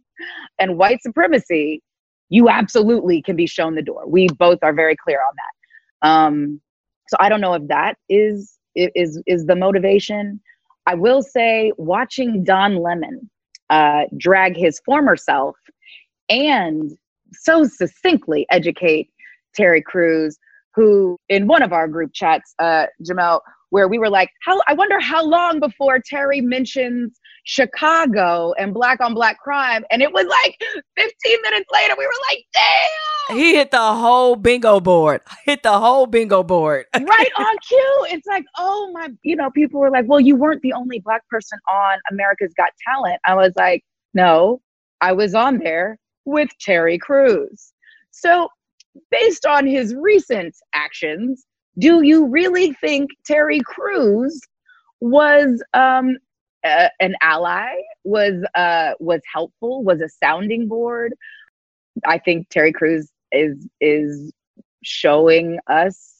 [0.58, 1.82] and white supremacy,
[2.28, 4.04] you absolutely can be shown the door.
[4.06, 6.08] We both are very clear on that.
[6.08, 6.60] Um,
[7.08, 10.40] so I don't know if that is is is the motivation.
[10.86, 13.30] I will say, watching Don Lemon
[13.70, 15.56] uh, drag his former self
[16.28, 16.92] and
[17.32, 19.10] so succinctly educate
[19.54, 20.38] Terry Crews,
[20.76, 24.74] who in one of our group chats, uh, Jemele, where we were like, how I
[24.74, 29.84] wonder how long before Terry mentions Chicago and black on black crime.
[29.90, 30.56] And it was like
[30.96, 33.36] 15 minutes later, we were like, damn.
[33.38, 35.20] He hit the whole bingo board.
[35.44, 36.84] Hit the whole bingo board.
[36.94, 38.06] right on cue.
[38.10, 41.26] It's like, oh my, you know, people were like, well, you weren't the only black
[41.28, 43.18] person on America's Got Talent.
[43.26, 43.82] I was like,
[44.14, 44.60] no,
[45.00, 47.72] I was on there with Terry Crews.
[48.12, 48.48] So
[49.10, 51.44] based on his recent actions,
[51.78, 54.40] do you really think Terry Crews
[55.00, 56.16] was um,
[56.64, 57.74] uh, an ally?
[58.04, 59.82] Was uh, was helpful?
[59.82, 61.14] Was a sounding board?
[62.06, 64.32] I think Terry Crews is is
[64.82, 66.14] showing us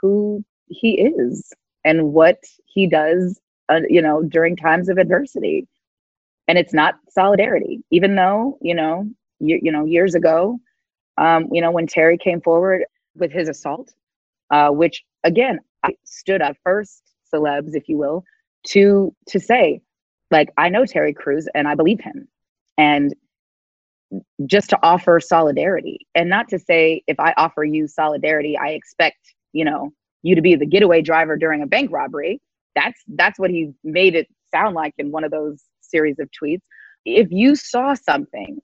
[0.00, 1.52] who he is
[1.84, 3.40] and what he does.
[3.68, 5.68] Uh, you know, during times of adversity,
[6.48, 7.84] and it's not solidarity.
[7.90, 10.58] Even though you know, you, you know, years ago,
[11.18, 12.84] um, you know, when Terry came forward
[13.16, 13.92] with his assault
[14.50, 17.02] uh, which again, I stood up first,
[17.32, 18.24] celebs, if you will,
[18.68, 19.80] to to say,
[20.30, 22.28] like, I know Terry Crews and I believe him.
[22.78, 23.14] And
[24.46, 29.18] just to offer solidarity and not to say if I offer you solidarity, I expect,
[29.52, 32.40] you know, you to be the getaway driver during a bank robbery.
[32.74, 36.62] That's that's what he made it sound like in one of those series of tweets.
[37.04, 38.60] If you saw something,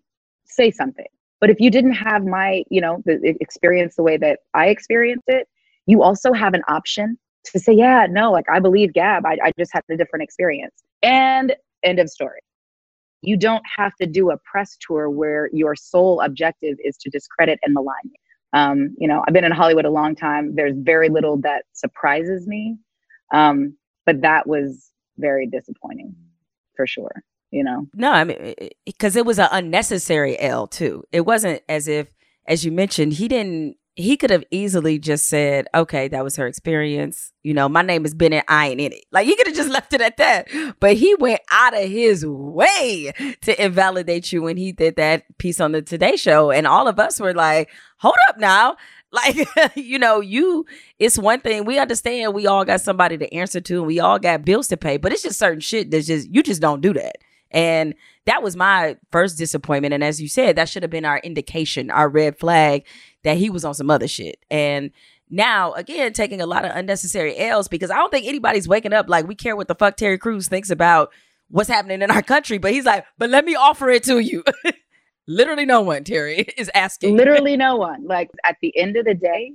[0.47, 1.07] say something.
[1.45, 5.27] But if you didn't have my, you know, the experience the way that I experienced
[5.27, 5.47] it,
[5.85, 7.19] you also have an option
[7.53, 9.27] to say, yeah, no, like I believe Gab.
[9.27, 10.73] I, I just had a different experience.
[11.03, 12.41] And end of story.
[13.21, 17.59] You don't have to do a press tour where your sole objective is to discredit
[17.63, 18.19] and malign me.
[18.55, 20.55] Um, you know, I've been in Hollywood a long time.
[20.55, 22.79] There's very little that surprises me.
[23.35, 23.77] Um,
[24.07, 26.17] but that was very disappointing
[26.75, 27.23] for sure
[27.55, 27.87] you know?
[27.95, 31.05] No i mean because it was an unnecessary l too.
[31.13, 32.09] It wasn't as if
[32.47, 36.49] as you mentioned he didn't he could have easily just said okay that was her
[36.49, 37.33] experience.
[37.45, 39.05] You know my name is bennett i ain't in it.
[39.13, 40.49] Like he could have just left it at that.
[40.81, 43.13] But he went out of his way
[43.43, 46.51] to invalidate you when he did that piece on the today show.
[46.51, 48.77] And all of us were like hold up now.
[49.15, 50.67] Like, you know, you,
[50.99, 54.19] it's one thing we understand we all got somebody to answer to and we all
[54.19, 56.93] got bills to pay, but it's just certain shit that's just, you just don't do
[56.95, 57.15] that.
[57.51, 57.95] And
[58.27, 59.95] that was my first disappointment.
[59.95, 62.85] And as you said, that should have been our indication, our red flag
[63.23, 64.39] that he was on some other shit.
[64.51, 64.91] And
[65.31, 69.09] now, again, taking a lot of unnecessary L's because I don't think anybody's waking up
[69.09, 71.13] like we care what the fuck Terry Crews thinks about
[71.49, 72.59] what's happening in our country.
[72.59, 74.45] But he's like, but let me offer it to you.
[75.27, 77.17] Literally no one, Terry, is asking.
[77.17, 78.07] Literally no one.
[78.07, 79.53] Like at the end of the day,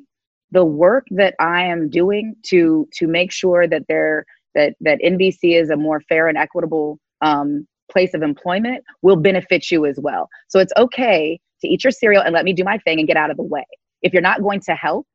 [0.52, 4.26] the work that I am doing to to make sure that there
[4.56, 9.72] that that NBC is a more fair and equitable um, place of employment will benefit
[9.72, 10.30] you as well.
[10.48, 13.18] So it's okay to eat your cereal and let me do my thing and get
[13.18, 13.66] out of the way.
[14.02, 15.06] If you're not going to help,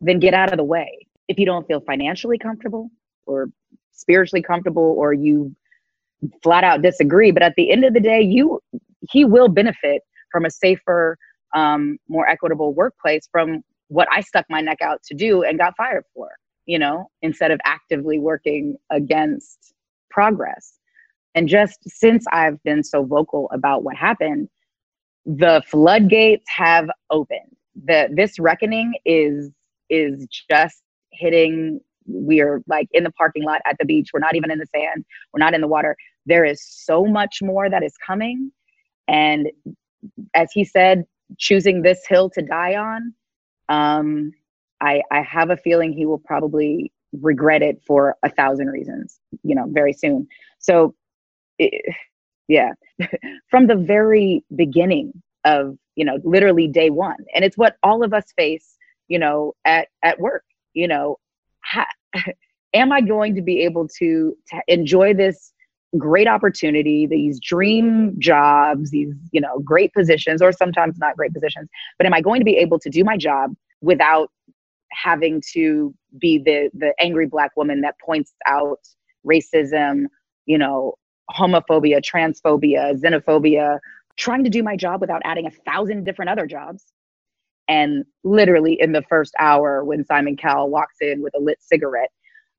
[0.00, 1.06] then get out of the way.
[1.28, 2.90] If you don't feel financially comfortable
[3.26, 3.48] or
[3.92, 5.54] spiritually comfortable or you
[6.42, 8.60] flat out disagree, but at the end of the day, you
[9.10, 11.16] he will benefit from a safer,
[11.54, 15.76] um, more equitable workplace from what I stuck my neck out to do and got
[15.76, 16.30] fired for,
[16.66, 19.74] you know, instead of actively working against
[20.10, 20.79] progress.
[21.34, 24.48] And just since I've been so vocal about what happened,
[25.24, 27.56] the floodgates have opened.
[27.84, 29.50] The this reckoning is
[29.88, 34.10] is just hitting we are like in the parking lot at the beach.
[34.12, 35.04] We're not even in the sand.
[35.32, 35.96] We're not in the water.
[36.26, 38.50] There is so much more that is coming.
[39.06, 39.48] And
[40.34, 41.04] as he said,
[41.38, 43.14] choosing this hill to die on,
[43.68, 44.32] um,
[44.80, 49.54] I, I have a feeling he will probably regret it for a thousand reasons, you
[49.54, 50.26] know, very soon.
[50.58, 50.94] So,
[51.60, 51.94] it,
[52.48, 52.72] yeah,
[53.50, 55.12] from the very beginning
[55.44, 57.16] of, you know, literally day one.
[57.34, 58.76] And it's what all of us face,
[59.08, 60.44] you know, at, at work,
[60.74, 61.18] you know,
[62.74, 65.52] am I going to be able to, to enjoy this
[65.98, 71.68] great opportunity, these dream jobs, these, you know, great positions, or sometimes not great positions.
[71.98, 74.30] But am I going to be able to do my job without
[74.92, 78.80] having to be the the angry black woman that points out
[79.26, 80.04] racism,
[80.46, 80.94] you know,
[81.30, 83.78] homophobia, transphobia, xenophobia,
[84.16, 86.84] trying to do my job without adding a thousand different other jobs.
[87.68, 92.10] And literally in the first hour, when Simon Cowell walks in with a lit cigarette,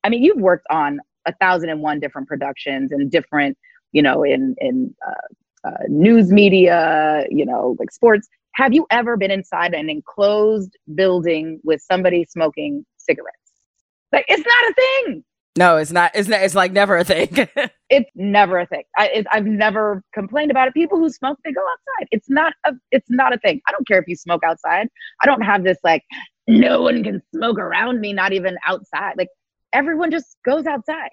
[0.03, 3.57] I mean, you've worked on a thousand and one different productions and different,
[3.91, 8.27] you know, in in uh, uh, news media, you know, like sports.
[8.55, 13.37] Have you ever been inside an enclosed building with somebody smoking cigarettes?
[14.11, 15.23] Like, it's not a thing.
[15.57, 16.11] No, it's not.
[16.15, 16.41] It's not.
[16.41, 17.29] It's like never a thing.
[17.89, 18.83] it's never a thing.
[18.97, 20.73] I, it, I've never complained about it.
[20.73, 22.07] People who smoke, they go outside.
[22.11, 22.73] It's not a.
[22.91, 23.61] It's not a thing.
[23.67, 24.87] I don't care if you smoke outside.
[25.21, 26.03] I don't have this like
[26.47, 29.15] no one can smoke around me, not even outside.
[29.17, 29.29] Like
[29.73, 31.09] everyone just goes outside.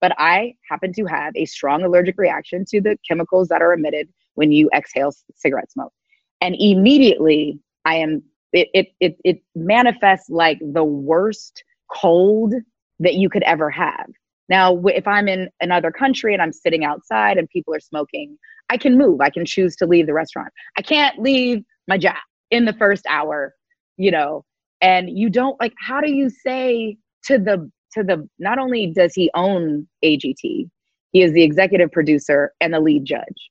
[0.00, 4.08] But I happen to have a strong allergic reaction to the chemicals that are emitted
[4.34, 5.92] when you exhale cigarette smoke.
[6.40, 12.54] And immediately I am, it, it, it, it manifests like the worst cold
[13.02, 14.06] that you could ever have.
[14.48, 18.36] Now, if I'm in another country and I'm sitting outside and people are smoking,
[18.70, 19.20] I can move.
[19.20, 20.48] I can choose to leave the restaurant.
[20.76, 22.16] I can't leave my job
[22.50, 23.54] in the first hour,
[23.96, 24.44] you know.
[24.80, 26.96] And you don't like, how do you say
[27.26, 30.68] to the to the not only does he own AGT,
[31.12, 33.50] he is the executive producer and the lead judge.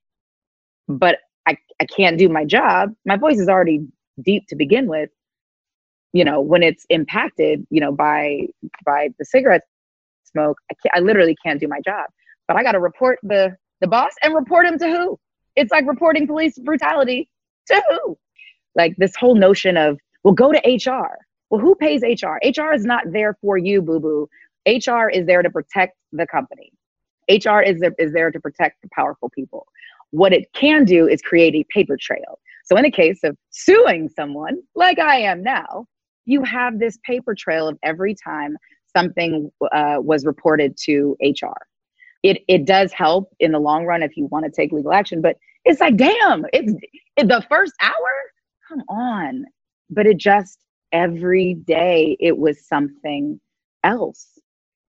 [0.88, 2.90] But I, I can't do my job.
[3.06, 3.86] My voice is already
[4.24, 5.10] deep to begin with.
[6.14, 8.48] You know, when it's impacted, you know, by
[8.86, 9.62] by the cigarette
[10.24, 12.06] smoke, I, can't, I literally can't do my job.
[12.48, 15.20] But I got to report the the boss and report him to who?
[15.56, 17.30] It's like reporting police brutality
[17.68, 18.18] to who?
[18.76, 21.18] Like this whole notion of, well, go to HR.
[21.50, 22.38] Well, who pays HR?
[22.44, 24.30] HR is not there for you, boo boo.
[24.66, 26.72] HR is there to protect the company.
[27.30, 29.68] HR is there, is there to protect the powerful people.
[30.12, 32.40] What it can do is create a paper trail.
[32.66, 35.88] So, in the case of suing someone, like I am now,
[36.32, 38.56] you have this paper trail of every time
[38.96, 41.58] something uh, was reported to HR.
[42.24, 45.22] It, it does help in the long run if you want to take legal action,
[45.22, 46.74] but it's like, damn, it's
[47.18, 47.94] it, the first hour
[48.68, 49.46] come on.
[49.90, 50.60] But it just
[50.92, 53.40] every day it was something
[53.84, 54.28] else.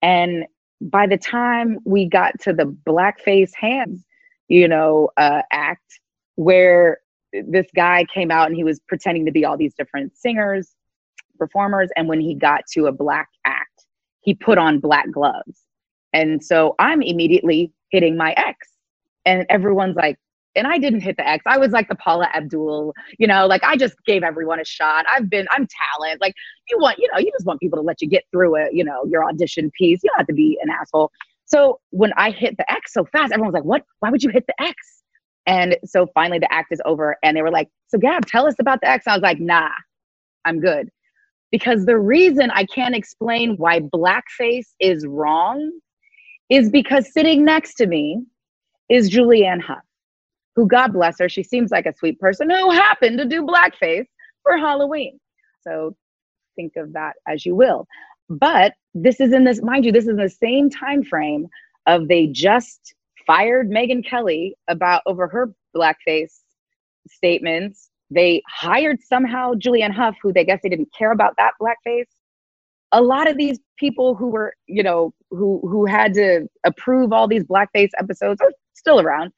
[0.02, 0.46] And
[0.82, 4.06] by the time we got to the blackface hands,
[4.48, 6.00] you know, uh, act
[6.36, 7.00] where
[7.32, 10.74] this guy came out and he was pretending to be all these different singers,
[11.40, 13.86] performers, and when he got to a black act,
[14.22, 15.64] he put on black gloves.
[16.14, 18.68] And so I'm immediately hitting my ex.
[19.26, 20.18] And everyone's like,
[20.56, 21.44] and I didn't hit the X.
[21.46, 25.06] I was like the Paula Abdul, you know, like I just gave everyone a shot.
[25.14, 26.22] I've been, I'm talent.
[26.22, 26.34] Like
[26.70, 28.84] you want, you know, you just want people to let you get through it, you
[28.84, 30.02] know, your audition piece.
[30.04, 31.12] You don't have to be an asshole.
[31.46, 33.84] So when I hit the X so fast, everyone was like, what?
[34.00, 34.76] Why would you hit the X?
[35.46, 38.56] And so finally the act is over and they were like, so Gab, tell us
[38.60, 39.08] about the X.
[39.08, 39.70] I was like, nah,
[40.46, 40.90] I'm good.
[41.52, 45.72] Because the reason I can't explain why blackface is wrong
[46.50, 48.24] is because sitting next to me
[48.90, 49.78] is Julianne Hough,
[50.56, 54.06] who, God bless her, she seems like a sweet person who happened to do blackface
[54.44, 55.20] for Halloween.
[55.62, 55.96] So
[56.56, 57.88] think of that as you will.
[58.30, 61.48] But this is in this, mind you, this is in the same time frame
[61.88, 62.94] of they just
[63.26, 66.34] fired Megyn Kelly about over her blackface
[67.08, 67.89] statements.
[68.12, 72.06] They hired somehow Julianne Hough, who they guess they didn't care about that blackface.
[72.92, 77.28] A lot of these people who were, you know, who who had to approve all
[77.28, 79.32] these blackface episodes are still around.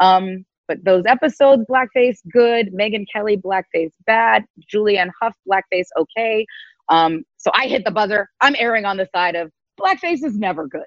[0.00, 2.72] Um, but those episodes, blackface, good.
[2.74, 4.44] Megyn Kelly, blackface, bad.
[4.72, 6.44] Julianne Hough, blackface, okay.
[6.90, 8.28] Um, so I hit the buzzer.
[8.42, 9.50] I'm erring on the side of
[9.80, 10.86] blackface is never good.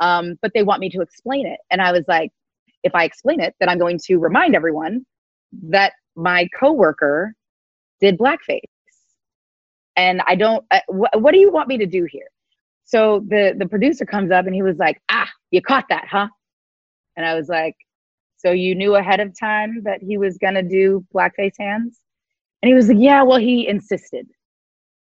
[0.00, 1.58] Um, but they want me to explain it.
[1.70, 2.30] And I was like,
[2.82, 5.04] if I explain it, then I'm going to remind everyone
[5.70, 7.34] that my coworker
[8.00, 8.60] did blackface.
[9.96, 12.28] And I don't, uh, wh- what do you want me to do here?
[12.84, 16.28] So the, the producer comes up and he was like, ah, you caught that, huh?
[17.16, 17.74] And I was like,
[18.36, 21.98] so you knew ahead of time that he was going to do blackface hands?
[22.62, 24.26] And he was like, Yeah, well, he insisted.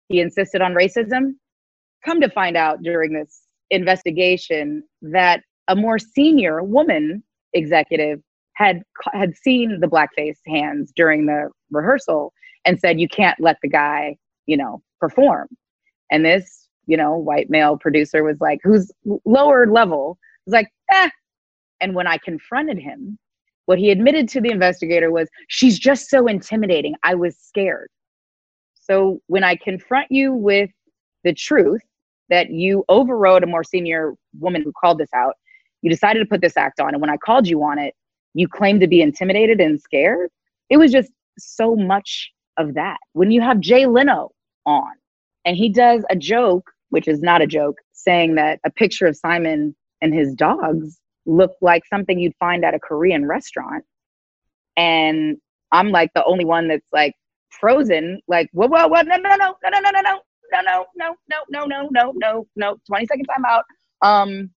[0.10, 1.36] He insisted on racism.
[2.04, 8.22] Come to find out during this investigation that a more senior woman executive
[8.56, 8.82] had
[9.14, 12.34] had seen the blackface hands during the rehearsal
[12.66, 15.48] and said you can't let the guy you know perform
[16.12, 18.92] and this you know white male producer was like who's
[19.26, 21.10] lower level was like eh
[21.82, 23.18] and when I confronted him,
[23.66, 26.96] what he admitted to the investigator was, She's just so intimidating.
[27.04, 27.90] I was scared.
[28.76, 30.70] So when I confront you with
[31.24, 31.82] the truth
[32.30, 35.34] that you overrode a more senior woman who called this out,
[35.82, 36.94] you decided to put this act on.
[36.94, 37.94] And when I called you on it,
[38.34, 40.30] you claimed to be intimidated and scared.
[40.70, 42.98] It was just so much of that.
[43.14, 44.32] When you have Jay Leno
[44.66, 44.92] on
[45.46, 49.16] and he does a joke, which is not a joke, saying that a picture of
[49.16, 53.84] Simon and his dogs looked like something you'd find at a Korean restaurant.
[54.76, 55.38] And
[55.72, 57.14] I'm like the only one that's like
[57.50, 60.20] frozen, like, whoa, whoa, whoa, no, no, no, no, no, no, no, no,
[60.52, 63.66] no, no, no, no, no, no, no, no, no, 20 second time out.
[64.02, 64.50] Um,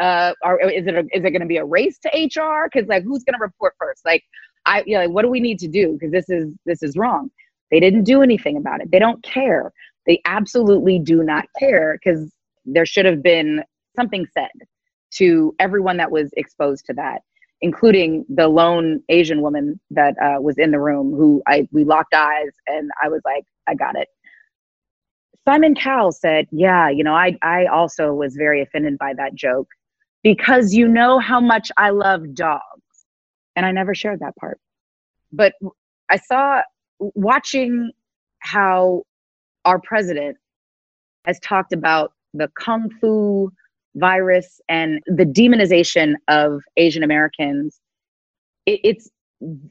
[0.00, 2.68] uh, are, is it a, is it going to be a race to HR?
[2.72, 4.04] Because like, who's going to report first?
[4.04, 4.22] Like,
[4.66, 5.92] I, you know, like, what do we need to do?
[5.92, 7.30] Because this is this is wrong.
[7.70, 8.90] They didn't do anything about it.
[8.90, 9.72] They don't care.
[10.06, 12.32] They absolutely do not care because
[12.64, 13.62] there should have been
[13.96, 14.50] something said
[15.12, 17.22] to everyone that was exposed to that,
[17.60, 22.14] including the lone Asian woman that uh, was in the room who I we locked
[22.14, 24.08] eyes and I was like, I got it.
[25.46, 29.68] Simon Cowell said, Yeah, you know, I, I also was very offended by that joke
[30.22, 32.62] because you know how much I love dogs.
[33.56, 34.58] And I never shared that part.
[35.32, 35.54] But
[36.10, 36.62] I saw
[36.98, 37.90] watching
[38.40, 39.02] how
[39.64, 40.36] our president
[41.24, 43.50] has talked about the kung fu
[43.96, 47.78] virus and the demonization of Asian Americans,
[48.66, 49.10] it, it's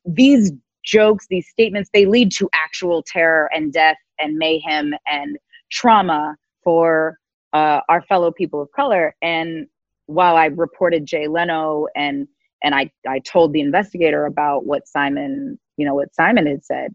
[0.05, 0.51] these
[0.83, 5.37] jokes, these statements, they lead to actual terror and death and mayhem and
[5.71, 7.17] trauma for
[7.53, 9.15] uh, our fellow people of color.
[9.21, 9.67] And
[10.07, 12.27] while I reported Jay Leno and
[12.63, 16.93] and I, I told the investigator about what Simon, you know, what Simon had said,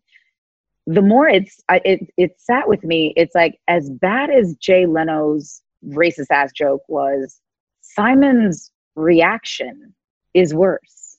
[0.86, 3.12] the more it's I, it it sat with me.
[3.16, 7.40] It's like as bad as Jay Leno's racist ass joke was
[7.80, 9.94] Simon's reaction
[10.34, 11.18] is worse.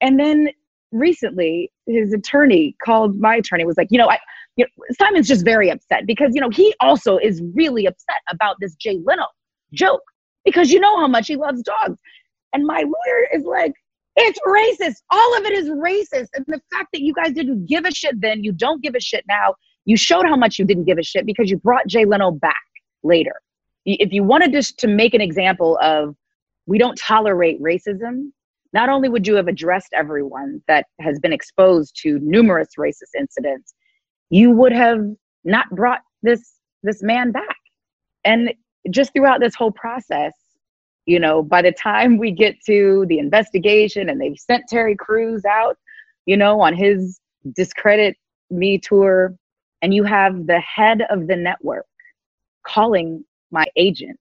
[0.00, 0.48] And then
[0.90, 4.18] recently, his attorney called my attorney, was like, you know, I,
[4.56, 8.56] you know, Simon's just very upset because, you know, he also is really upset about
[8.60, 9.26] this Jay Leno
[9.72, 10.02] joke
[10.44, 11.98] because you know how much he loves dogs.
[12.52, 13.72] And my lawyer is like,
[14.16, 15.02] it's racist.
[15.10, 16.28] All of it is racist.
[16.34, 19.00] And the fact that you guys didn't give a shit then, you don't give a
[19.00, 19.54] shit now.
[19.86, 22.54] You showed how much you didn't give a shit because you brought Jay Leno back
[23.02, 23.34] later
[23.84, 26.14] if you wanted just to make an example of
[26.66, 28.30] we don't tolerate racism,
[28.72, 33.74] not only would you have addressed everyone that has been exposed to numerous racist incidents,
[34.30, 35.00] you would have
[35.44, 37.56] not brought this this man back.
[38.24, 38.54] And
[38.90, 40.32] just throughout this whole process,
[41.06, 45.44] you know, by the time we get to the investigation and they've sent Terry Crews
[45.44, 45.76] out,
[46.26, 47.20] you know, on his
[47.54, 48.16] discredit
[48.50, 49.34] me tour,
[49.82, 51.86] and you have the head of the network
[52.66, 54.18] calling my agent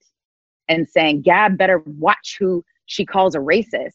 [0.68, 3.94] and saying, Gab better watch who she calls a racist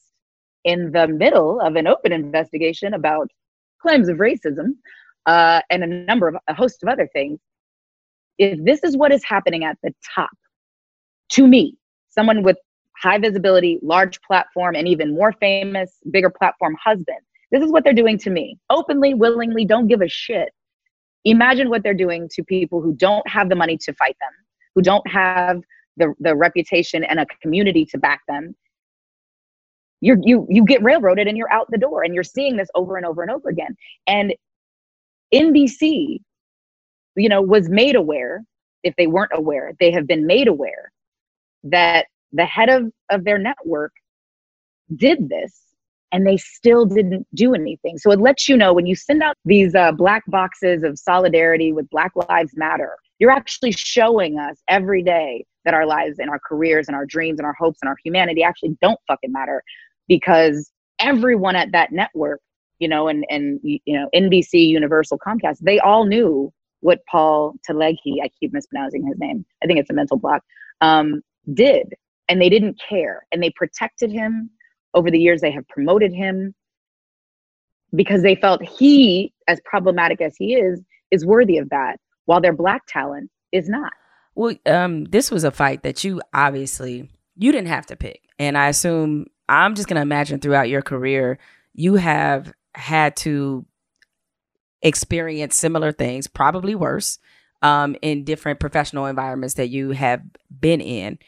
[0.64, 3.29] in the middle of an open investigation about
[3.81, 4.73] claims of racism
[5.27, 7.39] uh, and a number of a host of other things.
[8.39, 10.31] If this is what is happening at the top,
[11.31, 11.76] to me,
[12.09, 12.57] someone with
[13.01, 17.18] high visibility, large platform, and even more famous, bigger platform husband,
[17.51, 20.51] this is what they're doing to me openly, willingly, don't give a shit.
[21.24, 24.31] Imagine what they're doing to people who don't have the money to fight them,
[24.74, 25.61] who don't have
[25.97, 28.55] the, the reputation and a community to back them.
[30.01, 32.97] You're, you you get railroaded and you're out the door and you're seeing this over
[32.97, 33.76] and over and over again
[34.07, 34.33] and
[35.35, 36.20] nbc
[37.16, 38.45] you know was made aware
[38.85, 40.93] if they weren't aware they have been made aware
[41.64, 43.92] that the head of, of their network
[44.96, 45.61] did this
[46.12, 47.98] and they still didn't do anything.
[47.98, 51.72] So it lets you know when you send out these uh, black boxes of solidarity
[51.72, 56.40] with Black Lives Matter, you're actually showing us every day that our lives and our
[56.46, 59.62] careers and our dreams and our hopes and our humanity actually don't fucking matter
[60.06, 62.40] because everyone at that network,
[62.78, 68.22] you know, and and you know NBC, Universal, Comcast, they all knew what Paul Taleghi,
[68.22, 69.44] I keep mispronouncing his name.
[69.62, 70.42] I think it's a mental block.
[70.80, 71.22] Um,
[71.53, 71.94] did
[72.28, 74.51] and they didn't care and they protected him
[74.94, 76.55] over the years they have promoted him
[77.94, 82.53] because they felt he as problematic as he is is worthy of that while their
[82.53, 83.92] black talent is not.
[84.34, 88.59] Well um this was a fight that you obviously you didn't have to pick and
[88.59, 91.38] i assume i'm just going to imagine throughout your career
[91.72, 93.64] you have had to
[94.82, 97.18] experience similar things probably worse
[97.62, 100.22] um, in different professional environments that you have
[100.61, 101.18] been in.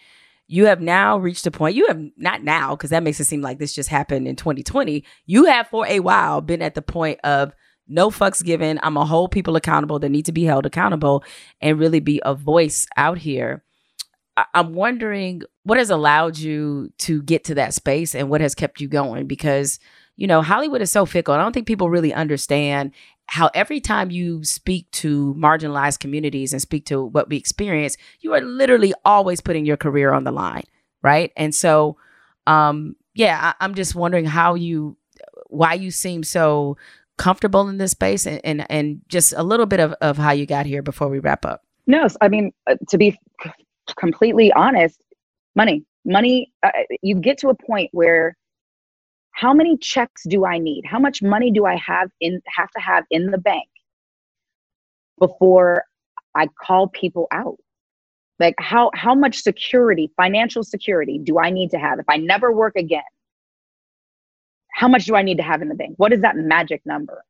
[0.47, 3.41] You have now reached a point you have not now because that makes it seem
[3.41, 7.21] like this just happened in 2020 you have for a while been at the point
[7.23, 7.53] of
[7.91, 8.79] no fucks given.
[8.83, 11.25] I'm a hold people accountable that need to be held accountable
[11.61, 13.65] and really be a voice out here.
[14.55, 18.81] I'm wondering what has allowed you to get to that space and what has kept
[18.81, 19.27] you going?
[19.27, 19.79] Because
[20.21, 22.93] you know hollywood is so fickle i don't think people really understand
[23.31, 28.35] how every time you speak to marginalized communities and speak to what we experience, you
[28.35, 30.65] are literally always putting your career on the line,
[31.01, 31.31] right?
[31.37, 31.97] And so,
[32.49, 34.97] um, yeah, I, am just wondering how you,
[35.47, 36.77] why you seem so
[37.19, 40.45] comfortable in this space, and and, and just a little bit of, of how you
[40.45, 41.63] got here before we wrap up.
[41.87, 43.17] No, I mean uh, to be
[43.97, 45.01] completely honest,
[45.55, 46.53] money, money.
[46.65, 48.37] Uh, you get to a point where
[49.33, 50.85] how many checks do I need?
[50.85, 53.69] How much money do I have in have to have in the bank
[55.19, 55.85] before
[56.35, 57.59] I call people out?
[58.39, 62.53] Like how how much security, financial security do I need to have if I never
[62.53, 63.03] work again?
[64.73, 65.95] How much do I need to have in the bank?
[65.97, 67.25] What is that magic number?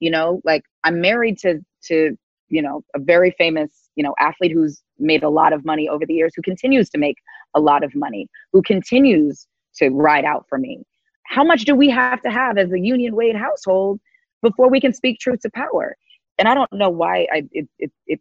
[0.00, 2.16] You know, like I'm married to to,
[2.48, 6.06] you know, a very famous, you know, athlete who's made a lot of money over
[6.06, 7.16] the years, who continues to make
[7.54, 10.84] a lot of money, who continues to ride out for me
[11.32, 13.98] how much do we have to have as a union Wade household
[14.42, 15.96] before we can speak truth to power?
[16.38, 18.20] And I don't know why I it, it, it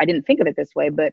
[0.00, 1.12] I didn't think of it this way, but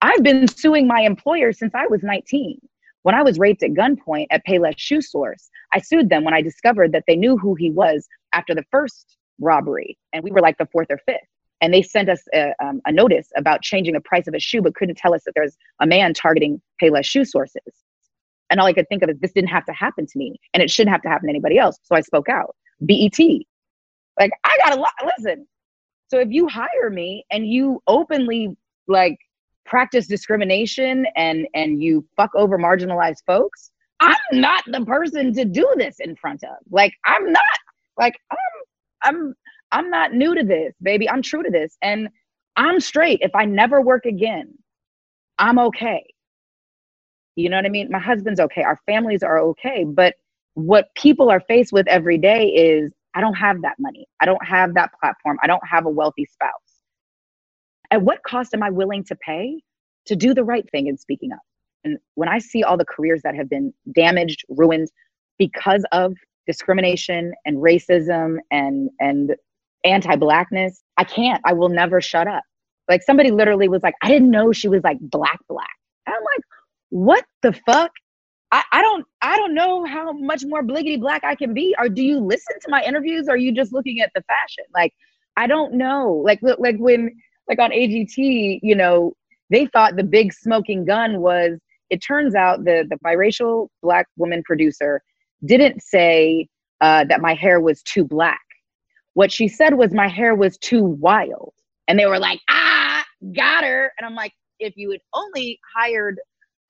[0.00, 2.58] I've been suing my employer since I was 19.
[3.02, 6.40] When I was raped at gunpoint at Payless Shoe Source, I sued them when I
[6.40, 10.56] discovered that they knew who he was after the first robbery, and we were like
[10.56, 11.20] the fourth or fifth.
[11.60, 14.62] And they sent us a, um, a notice about changing the price of a shoe,
[14.62, 17.84] but couldn't tell us that there's a man targeting Payless Shoe Sources.
[18.50, 20.62] And all I could think of is this didn't have to happen to me and
[20.62, 21.78] it shouldn't have to happen to anybody else.
[21.84, 22.56] So I spoke out.
[22.84, 23.18] BET.
[24.18, 25.46] Like I got a lot listen.
[26.08, 28.56] So if you hire me and you openly
[28.88, 29.18] like
[29.64, 33.70] practice discrimination and and you fuck over marginalized folks,
[34.00, 36.56] I'm not the person to do this in front of.
[36.70, 37.42] Like I'm not
[37.96, 38.38] like I'm
[39.02, 39.34] I'm
[39.72, 41.08] I'm not new to this, baby.
[41.08, 42.08] I'm true to this and
[42.56, 43.20] I'm straight.
[43.22, 44.52] If I never work again,
[45.38, 46.04] I'm okay.
[47.40, 47.88] You know what I mean?
[47.90, 48.62] My husband's okay.
[48.64, 49.84] Our families are okay.
[49.84, 50.16] But
[50.54, 54.06] what people are faced with every day is I don't have that money.
[54.20, 55.38] I don't have that platform.
[55.42, 56.52] I don't have a wealthy spouse.
[57.90, 59.62] At what cost am I willing to pay
[60.06, 61.40] to do the right thing in speaking up?
[61.84, 64.90] And when I see all the careers that have been damaged, ruined
[65.38, 66.14] because of
[66.46, 69.36] discrimination and racism and and
[69.84, 71.42] anti-blackness, I can't.
[71.46, 72.44] I will never shut up.
[72.88, 75.70] Like somebody literally was like, I didn't know she was like black black.
[76.06, 76.44] And I'm like,
[76.90, 77.90] what the fuck?
[78.52, 81.74] I, I don't I don't know how much more bliggity black I can be.
[81.78, 83.28] Or do you listen to my interviews?
[83.28, 84.64] Or are you just looking at the fashion?
[84.74, 84.92] Like
[85.36, 86.20] I don't know.
[86.24, 87.10] Like like when
[87.48, 89.14] like on AGT, you know,
[89.50, 91.58] they thought the big smoking gun was.
[91.90, 95.02] It turns out the the biracial black woman producer
[95.44, 96.48] didn't say
[96.80, 98.40] uh, that my hair was too black.
[99.14, 101.52] What she said was my hair was too wild,
[101.88, 103.92] and they were like, ah, got her.
[103.98, 106.20] And I'm like, if you had only hired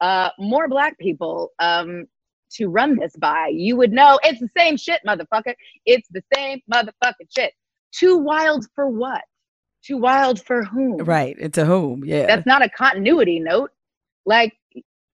[0.01, 2.07] uh, more black people um,
[2.53, 5.55] to run this by, you would know it's the same shit, motherfucker.
[5.87, 7.53] It's the same motherfucking shit.
[7.93, 9.23] Too wild for what?
[9.85, 10.99] Too wild for whom?
[10.99, 11.37] Right.
[11.39, 12.05] It's a whom.
[12.05, 12.27] Yeah.
[12.27, 13.71] That's not a continuity note.
[14.27, 14.53] Like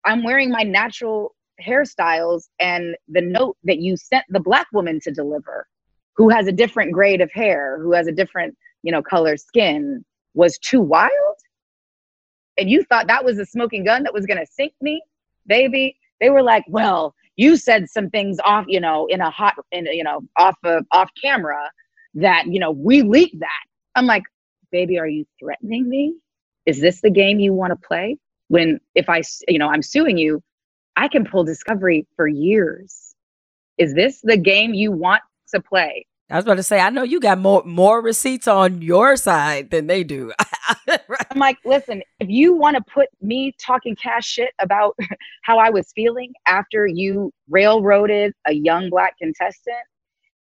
[0.05, 1.35] I'm wearing my natural
[1.65, 5.67] hairstyles and the note that you sent the black woman to deliver
[6.17, 10.05] who has a different grade of hair, who has a different, you know, color skin
[10.35, 11.11] was too wild
[12.59, 15.03] and you thought that was a smoking gun that was going to sink me,
[15.47, 15.97] baby.
[16.21, 19.87] They were like, well, you said some things off, you know, in a hot, in
[19.87, 21.71] you know, off of off camera
[22.15, 23.65] that you know we leaked that.
[23.95, 24.25] I'm like,
[24.71, 26.15] baby, are you threatening me?
[26.65, 28.19] Is this the game you want to play?
[28.49, 30.43] When if I, you know, I'm suing you,
[30.97, 33.15] I can pull discovery for years.
[33.79, 35.23] Is this the game you want
[35.55, 36.07] to play?
[36.29, 39.71] I was about to say, I know you got more more receipts on your side
[39.71, 40.33] than they do.
[40.89, 44.97] I'm like, listen, if you want to put me talking cash shit about
[45.43, 49.77] how I was feeling after you railroaded a young black contestant,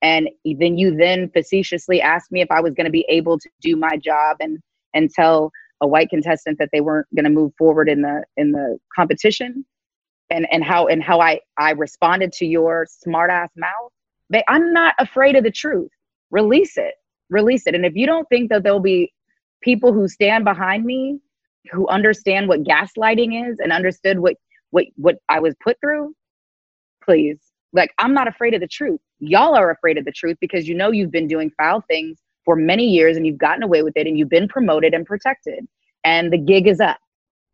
[0.00, 3.48] and then you then facetiously asked me if I was going to be able to
[3.60, 4.58] do my job and
[4.94, 5.50] and tell
[5.82, 9.66] a white contestant that they weren't going to move forward in the in the competition,
[10.30, 13.92] and and how and how I I responded to your smart ass mouth
[14.30, 15.90] they, I'm not afraid of the truth.
[16.30, 16.94] Release it.
[17.30, 17.74] Release it.
[17.74, 19.12] And if you don't think that there'll be
[19.62, 21.20] people who stand behind me
[21.70, 24.36] who understand what gaslighting is and understood what
[24.70, 26.14] what what I was put through,
[27.04, 27.38] please.
[27.72, 29.00] Like I'm not afraid of the truth.
[29.20, 32.56] Y'all are afraid of the truth because you know you've been doing foul things for
[32.56, 35.66] many years and you've gotten away with it and you've been promoted and protected.
[36.04, 36.98] And the gig is up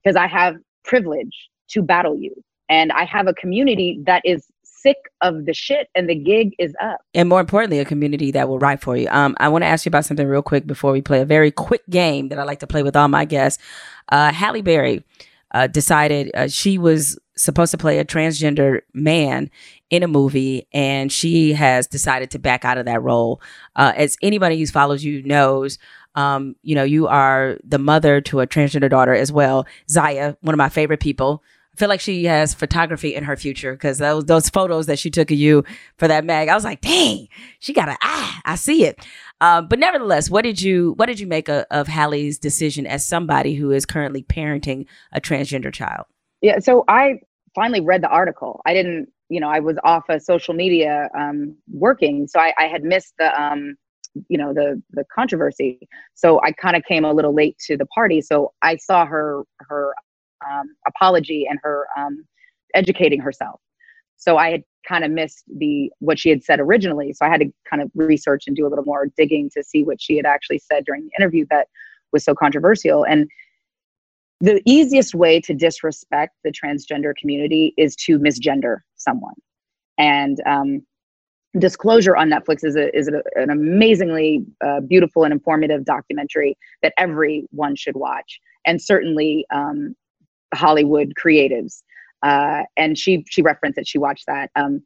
[0.02, 2.34] because I have privilege to battle you.
[2.68, 4.46] And I have a community that is
[4.82, 7.00] sick of the shit and the gig is up.
[7.14, 9.08] And more importantly, a community that will write for you.
[9.10, 11.50] Um, I want to ask you about something real quick before we play a very
[11.50, 13.62] quick game that I like to play with all my guests.
[14.10, 15.04] Uh, Halle Berry
[15.52, 19.50] uh, decided uh, she was supposed to play a transgender man
[19.88, 23.40] in a movie and she has decided to back out of that role.
[23.76, 25.78] Uh, as anybody who follows you knows,
[26.14, 29.66] um, you know, you are the mother to a transgender daughter as well.
[29.88, 31.42] Zaya, one of my favorite people,
[31.74, 35.10] I feel like she has photography in her future because those those photos that she
[35.10, 35.64] took of you
[35.98, 37.28] for that mag, I was like, dang,
[37.60, 39.06] she got a ah, I see it.
[39.40, 43.06] Um, but nevertheless, what did you what did you make a, of Halle's decision as
[43.06, 46.06] somebody who is currently parenting a transgender child?
[46.42, 47.20] Yeah, so I
[47.54, 48.62] finally read the article.
[48.66, 52.64] I didn't, you know, I was off of social media um, working, so I, I
[52.64, 53.76] had missed the um,
[54.28, 57.86] you know the the controversy so i kind of came a little late to the
[57.86, 59.94] party so i saw her her
[60.48, 62.24] um, apology and her um,
[62.74, 63.60] educating herself.
[64.16, 67.12] So I had kind of missed the what she had said originally.
[67.12, 69.82] So I had to kind of research and do a little more digging to see
[69.82, 71.68] what she had actually said during the interview that
[72.12, 73.04] was so controversial.
[73.04, 73.28] And
[74.40, 79.34] the easiest way to disrespect the transgender community is to misgender someone.
[79.98, 80.82] And um,
[81.58, 86.92] Disclosure on Netflix is a, is a, an amazingly uh, beautiful and informative documentary that
[86.96, 88.38] everyone should watch.
[88.64, 89.96] And certainly um,
[90.54, 91.82] Hollywood creatives.
[92.22, 94.82] Uh, and she she referenced that she watched that um,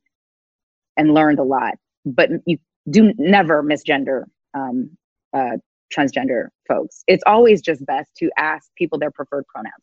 [0.96, 1.74] and learned a lot.
[2.06, 2.58] But you
[2.90, 4.90] do never misgender um,
[5.32, 5.56] uh,
[5.96, 7.02] transgender folks.
[7.06, 9.74] It's always just best to ask people their preferred pronouns.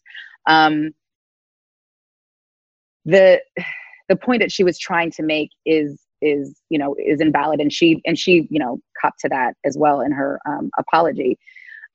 [0.47, 0.91] Um,
[3.05, 3.41] the
[4.07, 7.73] the point that she was trying to make is is you know is invalid, and
[7.73, 11.38] she and she you know copped to that as well in her um, apology.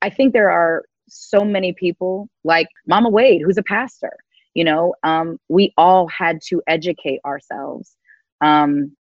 [0.01, 4.13] I think there are so many people like Mama Wade, who's a pastor.
[4.53, 7.95] You know, um, we all had to educate ourselves,
[8.41, 8.95] um,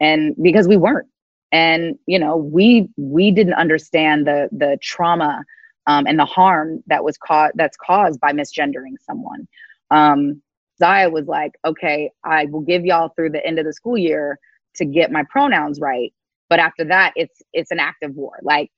[0.00, 1.06] and because we weren't,
[1.52, 5.44] and you know, we we didn't understand the the trauma
[5.86, 9.46] um, and the harm that was caused that's caused by misgendering someone.
[9.90, 10.42] Um,
[10.78, 14.38] Zaya was like, "Okay, I will give y'all through the end of the school year
[14.76, 16.12] to get my pronouns right,
[16.48, 18.38] but after that, it's it's an active war.
[18.42, 18.70] Like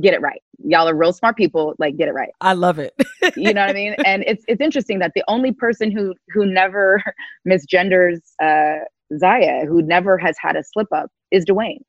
[0.00, 0.40] get it right.
[0.64, 2.30] Y'all are real smart people, like get it right.
[2.40, 2.94] I love it.
[3.36, 3.94] you know what I mean?
[4.04, 7.02] And it's it's interesting that the only person who who never
[7.48, 8.84] misgenders uh
[9.18, 11.82] Zaya, who never has had a slip up, is Dwayne.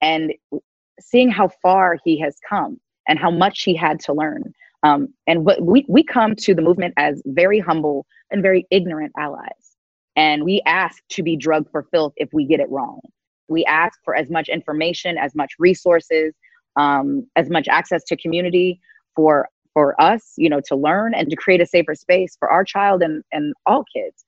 [0.00, 0.32] And
[1.00, 2.78] seeing how far he has come
[3.08, 4.52] and how much he had to learn.
[4.82, 9.12] Um, and what we we come to the movement as very humble and very ignorant
[9.18, 9.50] allies.
[10.16, 13.00] And we ask to be drugged for filth if we get it wrong.
[13.48, 16.34] We ask for as much information, as much resources,
[16.76, 18.80] um, as much access to community
[19.14, 22.64] for for us, you know, to learn and to create a safer space for our
[22.64, 24.24] child and and all kids.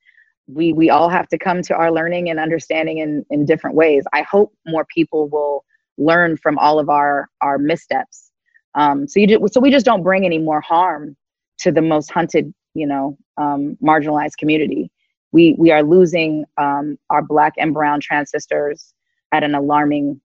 [0.47, 4.03] We we all have to come to our learning and understanding in in different ways.
[4.13, 5.65] I hope more people will
[5.97, 8.31] learn from all of our our missteps.
[8.75, 11.15] Um, so you do, so we just don't bring any more harm
[11.59, 14.91] to the most hunted, you know, um, marginalized community.
[15.31, 18.93] We we are losing um, our black and brown trans sisters
[19.31, 20.21] at an alarming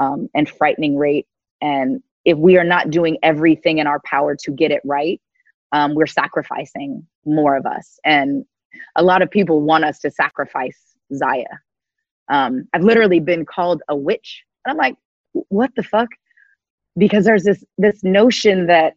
[0.00, 1.26] um, and frightening rate.
[1.60, 5.20] And if we are not doing everything in our power to get it right,
[5.72, 7.98] um, we're sacrificing more of us.
[8.04, 8.44] And
[8.96, 10.78] a lot of people want us to sacrifice
[11.14, 11.44] Zaya.
[12.28, 14.44] Um, I've literally been called a witch.
[14.64, 14.96] And I'm like,
[15.32, 16.08] what the fuck?
[16.96, 18.94] Because there's this this notion that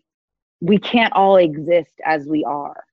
[0.60, 2.84] we can't all exist as we are.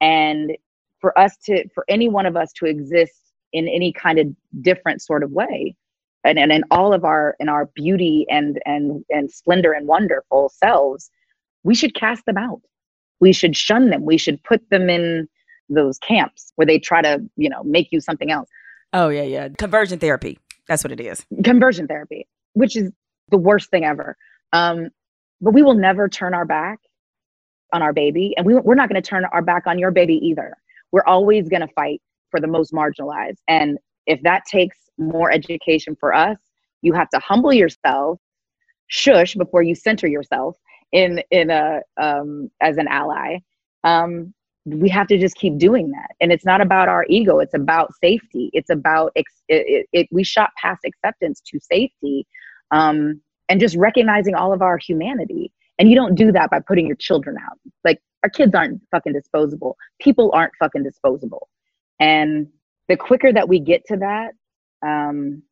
[0.00, 0.52] And
[1.00, 4.28] for us to for any one of us to exist in any kind of
[4.62, 5.74] different sort of way,
[6.24, 10.50] and, and in all of our in our beauty and and and splendor and wonderful
[10.54, 11.10] selves
[11.64, 12.60] we should cast them out.
[13.20, 14.04] We should shun them.
[14.04, 15.28] We should put them in
[15.68, 18.48] those camps where they try to you know make you something else.
[18.92, 19.48] Oh yeah yeah.
[19.48, 20.38] Conversion therapy.
[20.68, 21.24] That's what it is.
[21.44, 22.90] Conversion therapy which is
[23.30, 24.16] the worst thing ever.
[24.52, 24.88] Um
[25.40, 26.78] but we will never turn our back
[27.72, 30.14] on our baby and we, we're not going to turn our back on your baby
[30.22, 30.56] either.
[30.92, 32.00] We're always going to fight
[32.30, 36.38] for the most marginalized and if that takes more education for us,
[36.82, 38.18] you have to humble yourself,
[38.88, 40.56] shush before you center yourself
[40.92, 43.38] in in a um, as an ally.
[43.84, 44.34] Um,
[44.64, 47.38] we have to just keep doing that, and it's not about our ego.
[47.40, 48.50] It's about safety.
[48.52, 52.26] It's about ex- it, it, it, we shot past acceptance to safety,
[52.70, 55.52] um, and just recognizing all of our humanity.
[55.78, 57.58] And you don't do that by putting your children out.
[57.82, 59.76] Like our kids aren't fucking disposable.
[60.00, 61.48] People aren't fucking disposable.
[61.98, 62.48] And
[62.88, 64.32] the quicker that we get to that,
[64.86, 65.42] um,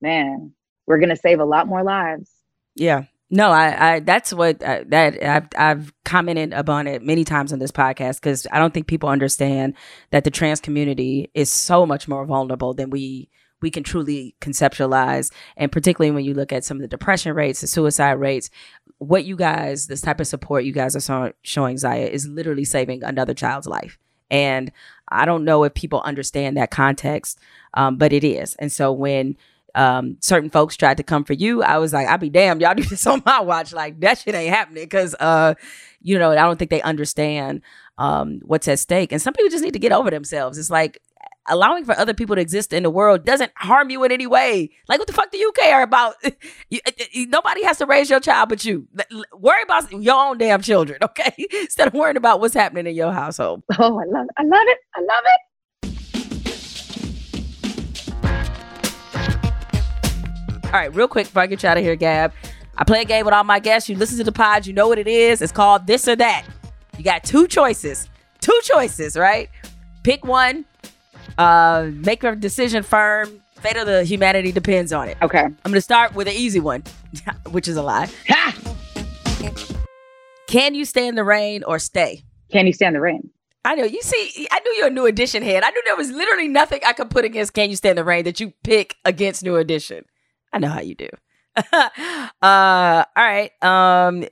[0.00, 0.52] man,
[0.86, 2.30] we're gonna save a lot more lives.
[2.74, 3.04] Yeah.
[3.32, 7.60] No, I, I that's what uh, that I've I've commented upon it many times on
[7.60, 9.74] this podcast because I don't think people understand
[10.10, 13.30] that the trans community is so much more vulnerable than we
[13.62, 17.60] we can truly conceptualize and particularly when you look at some of the depression rates
[17.60, 18.50] the suicide rates
[18.98, 22.64] what you guys this type of support you guys are so, showing zaya is literally
[22.64, 23.98] saving another child's life
[24.30, 24.72] and
[25.08, 27.38] I don't know if people understand that context,
[27.74, 28.54] um, but it is.
[28.56, 29.36] And so when
[29.74, 32.74] um, certain folks tried to come for you, I was like, I'll be damned, y'all
[32.74, 33.72] do this on my watch.
[33.72, 35.54] Like that shit ain't happening because, uh,
[36.02, 37.62] you know, I don't think they understand
[37.98, 39.12] um, what's at stake.
[39.12, 40.58] And some people just need to get over themselves.
[40.58, 41.02] It's like
[41.48, 44.70] allowing for other people to exist in the world doesn't harm you in any way.
[44.88, 46.14] Like, what the fuck do you care about?
[46.70, 46.80] you,
[47.26, 48.86] nobody has to raise your child but you.
[49.32, 51.34] Worry about your own damn children, okay?
[51.60, 53.62] Instead of worrying about what's happening in your household.
[53.82, 54.34] Oh, I love it.
[54.36, 54.78] I love it.
[54.94, 55.40] I love it.
[60.66, 62.32] All right, real quick before I get you out of here, Gab.
[62.76, 63.88] I play a game with all my guests.
[63.88, 65.40] You listen to the pod, you know what it is.
[65.40, 66.44] It's called This or That.
[66.98, 68.08] You got two choices.
[68.40, 69.48] Two choices, right?
[70.02, 70.66] Pick one,
[71.40, 73.42] uh, make your decision firm.
[73.60, 75.16] Fate of the humanity depends on it.
[75.20, 75.40] Okay.
[75.40, 76.82] I'm going to start with an easy one,
[77.50, 78.08] which is a lie.
[78.28, 78.56] Ha!
[80.46, 82.24] Can you stand the rain or stay?
[82.50, 83.30] Can you stand the rain?
[83.64, 83.84] I know.
[83.84, 85.62] You see, I knew you're a new edition head.
[85.62, 88.24] I knew there was literally nothing I could put against Can You Stand the Rain
[88.24, 90.04] that you pick against New Edition.
[90.52, 91.08] I know how you do.
[91.72, 91.82] uh,
[92.42, 93.50] all right.
[93.62, 94.24] Um,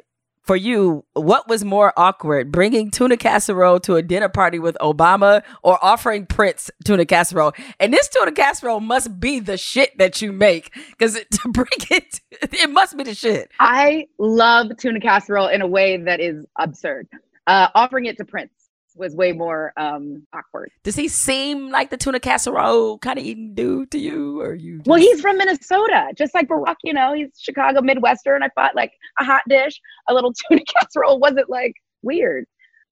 [0.48, 5.42] for you, what was more awkward, bringing tuna casserole to a dinner party with Obama
[5.62, 7.52] or offering Prince tuna casserole?
[7.78, 12.22] And this tuna casserole must be the shit that you make because to bring it,
[12.30, 13.50] it must be the shit.
[13.60, 17.08] I love tuna casserole in a way that is absurd.
[17.46, 18.50] Uh, offering it to Prince
[18.98, 20.70] was way more um awkward.
[20.82, 24.78] Does he seem like the tuna casserole kind of eating dude to you, or you?
[24.78, 24.86] Just...
[24.86, 26.76] Well, he's from Minnesota, just like Barack.
[26.84, 28.42] You know, he's Chicago Midwestern.
[28.42, 32.44] I thought like a hot dish, a little tuna casserole wasn't like weird.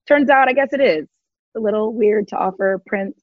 [0.09, 1.09] Turns out, I guess it is
[1.57, 3.20] a little weird to offer Prince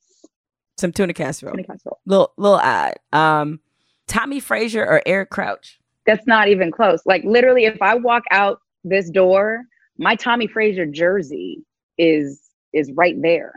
[0.78, 1.54] some tuna casserole.
[1.54, 2.96] Tuna casserole, little little odd.
[3.12, 3.60] Um,
[4.08, 5.80] Tommie Frazier or Eric Crouch?
[6.06, 7.02] That's not even close.
[7.06, 9.64] Like literally, if I walk out this door,
[9.98, 11.64] my Tommie Frazier jersey
[11.98, 12.43] is
[12.74, 13.54] is right there.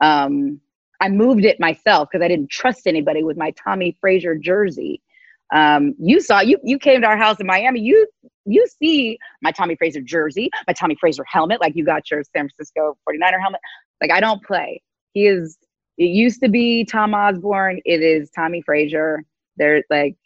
[0.00, 0.60] Um,
[1.00, 5.02] I moved it myself because I didn't trust anybody with my Tommie Frazier jersey.
[5.52, 7.80] Um, you saw you you came to our house in Miami.
[7.80, 8.06] You
[8.46, 12.48] you see my Tommie Frazier jersey, my Tommie Frazier helmet, like you got your San
[12.48, 13.60] Francisco 49er helmet.
[14.00, 14.80] Like I don't play.
[15.12, 15.58] He is
[15.98, 17.80] it used to be Tom Osborne.
[17.84, 19.24] It is Tommie Frazier.
[19.56, 20.16] There's like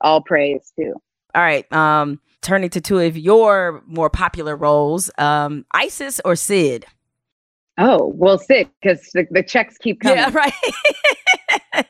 [0.00, 0.94] all praise too.
[1.34, 1.70] All right.
[1.72, 6.86] Um turning to two of your more popular roles, um, Isis or Sid?
[7.78, 10.18] Oh well, Sid, because the, the checks keep coming.
[10.18, 10.52] Yeah, right.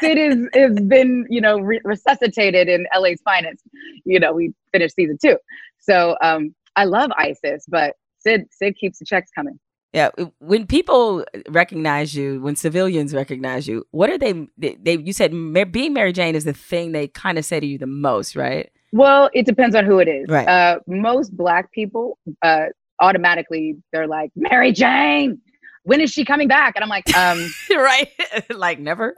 [0.00, 3.62] Sid is has been you know re- resuscitated in LA's finest.
[4.04, 5.36] You know, we finished season two,
[5.78, 9.58] so um, I love Isis, but Sid Sid keeps the checks coming.
[9.92, 10.10] Yeah,
[10.40, 14.48] when people recognize you, when civilians recognize you, what are they?
[14.56, 15.32] They, they you said
[15.70, 18.70] being Mary Jane is the thing they kind of say to you the most, right?
[18.92, 20.28] Well, it depends on who it is.
[20.28, 20.48] Right.
[20.48, 22.66] Uh, most Black people uh,
[23.00, 25.40] automatically they're like Mary Jane.
[25.84, 26.74] When is she coming back?
[26.74, 28.08] And I'm like, um, right,
[28.50, 29.14] like never.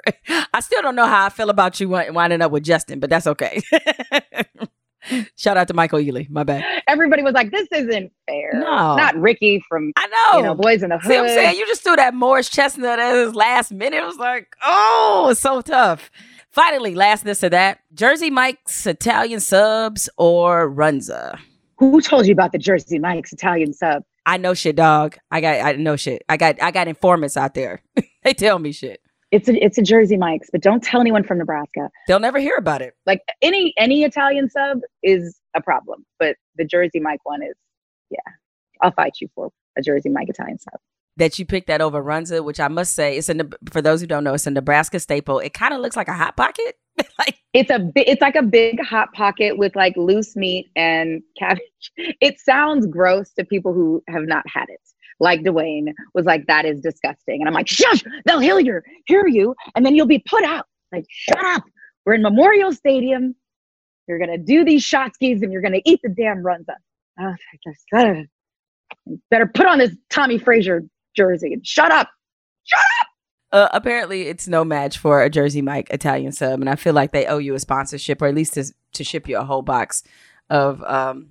[0.53, 3.27] I still don't know how I feel about you winding up with Justin, but that's
[3.27, 3.63] okay.
[5.37, 6.29] Shout out to Michael Ealy.
[6.29, 6.65] My bad.
[6.87, 10.39] Everybody was like, "This isn't fair." No, not Ricky from I know.
[10.39, 11.11] You know, Boys in the Hood.
[11.11, 14.03] See, what I'm saying you just threw that Morris Chestnut at his last minute.
[14.03, 16.11] It was like, oh, it's so tough.
[16.51, 21.39] Finally, last this or that: Jersey Mike's Italian subs or Runza.
[21.79, 24.03] Who told you about the Jersey Mike's Italian sub?
[24.27, 25.17] I know shit, dog.
[25.31, 26.23] I got I know shit.
[26.29, 27.83] I got I got informants out there.
[28.25, 29.01] they tell me shit.
[29.31, 31.89] It's a it's a Jersey Mike's, but don't tell anyone from Nebraska.
[32.07, 32.95] They'll never hear about it.
[33.07, 37.55] Like any any Italian sub is a problem, but the Jersey Mike one is
[38.11, 38.19] yeah.
[38.81, 40.81] I'll fight you for a Jersey Mike Italian sub.
[41.17, 44.07] That you picked that over Runza, which I must say, it's a for those who
[44.07, 45.39] don't know, it's a Nebraska staple.
[45.39, 46.77] It kind of looks like a hot pocket.
[47.19, 51.63] like it's a it's like a big hot pocket with like loose meat and cabbage.
[52.21, 54.81] It sounds gross to people who have not had it
[55.21, 57.41] like Dwayne was like, that is disgusting.
[57.41, 60.67] And I'm like, shush, they'll hear you, hear you, and then you'll be put out.
[60.93, 61.65] Like, shut up.
[62.07, 63.35] We're in Memorial Stadium.
[64.07, 66.75] You're gonna do these shot skis and you're gonna eat the damn runza.
[67.21, 67.35] Oh,
[67.67, 68.23] just, uh,
[69.31, 70.83] better put on this Tommie Frazier
[71.15, 72.09] jersey and shut up.
[72.65, 73.09] Shut up.
[73.51, 77.13] Uh, apparently, it's no match for a Jersey Mike Italian sub, and I feel like
[77.13, 80.03] they owe you a sponsorship, or at least to, to ship you a whole box
[80.51, 81.31] of um,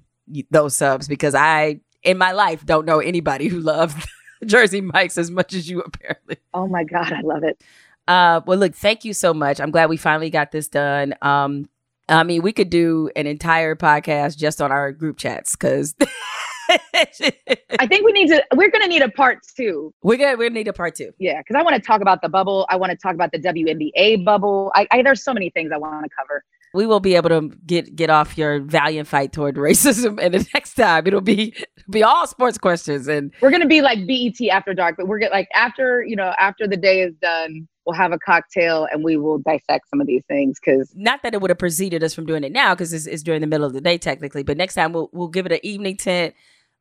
[0.49, 3.95] those subs because I in my life don't know anybody who loves
[4.45, 6.37] Jersey Mike's as much as you apparently.
[6.53, 7.61] Oh my God, I love it.
[8.07, 9.59] Uh, well, look, thank you so much.
[9.59, 11.13] I'm glad we finally got this done.
[11.21, 11.69] Um,
[12.09, 15.93] I mean, we could do an entire podcast just on our group chats because
[17.79, 18.43] I think we need to.
[18.55, 19.93] We're going to need a part two.
[20.03, 21.11] We're gonna we're gonna need a part two.
[21.19, 22.65] Yeah, because I want to talk about the bubble.
[22.69, 24.71] I want to talk about the WNBA bubble.
[24.75, 26.43] I, I there's so many things I want to cover
[26.73, 30.47] we will be able to get get off your valiant fight toward racism and the
[30.53, 31.53] next time it'll be
[31.89, 35.31] be all sports questions and we're gonna be like BET after dark but we're gonna
[35.31, 39.15] like after you know after the day is done we'll have a cocktail and we
[39.15, 42.25] will dissect some of these things because not that it would have preceded us from
[42.25, 44.75] doing it now because it's, it's during the middle of the day technically but next
[44.75, 46.35] time we'll, we'll give it an evening tint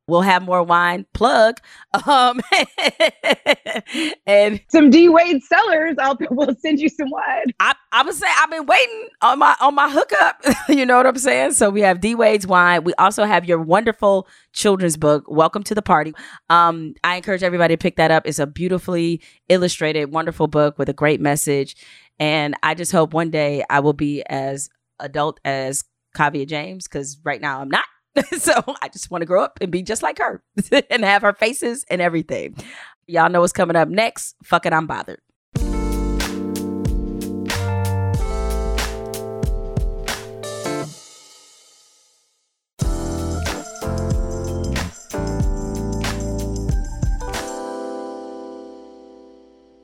[0.09, 1.59] we'll have more wine plug
[2.07, 2.40] um
[4.26, 7.46] and some d wade Cellars i'll we'll send you some wine.
[7.61, 11.07] I i would say i've been waiting on my on my hookup you know what
[11.07, 11.52] i'm saying?
[11.52, 12.84] So we have d wade's wine.
[12.84, 16.14] We also have your wonderful children's book welcome to the party.
[16.50, 18.26] Um i encourage everybody to pick that up.
[18.26, 21.76] It's a beautifully illustrated wonderful book with a great message.
[22.18, 24.68] And i just hope one day i will be as
[25.00, 25.84] adult as
[26.16, 27.84] Kaavia james because right now i'm not
[28.38, 28.52] so
[28.82, 30.42] I just want to grow up and be just like her
[30.90, 32.56] and have her faces and everything.
[33.06, 34.36] Y'all know what's coming up next.
[34.42, 35.20] Fuck it, I'm bothered.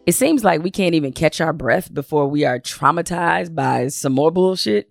[0.05, 4.13] It seems like we can't even catch our breath before we are traumatized by some
[4.13, 4.91] more bullshit,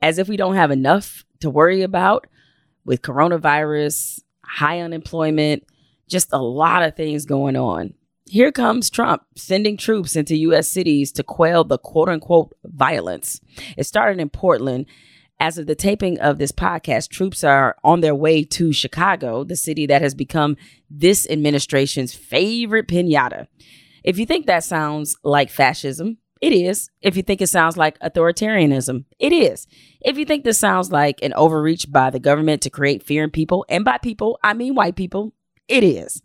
[0.00, 2.28] as if we don't have enough to worry about
[2.88, 5.62] with coronavirus, high unemployment,
[6.08, 7.92] just a lot of things going on.
[8.26, 10.68] Here comes Trump sending troops into U.S.
[10.68, 13.40] cities to quell the quote unquote violence.
[13.76, 14.86] It started in Portland.
[15.40, 19.54] As of the taping of this podcast, troops are on their way to Chicago, the
[19.54, 20.56] city that has become
[20.90, 23.46] this administration's favorite pinata.
[24.02, 26.90] If you think that sounds like fascism, it is.
[27.02, 29.66] If you think it sounds like authoritarianism, it is.
[30.00, 33.30] If you think this sounds like an overreach by the government to create fear in
[33.30, 35.32] people, and by people, I mean white people,
[35.68, 36.22] it is.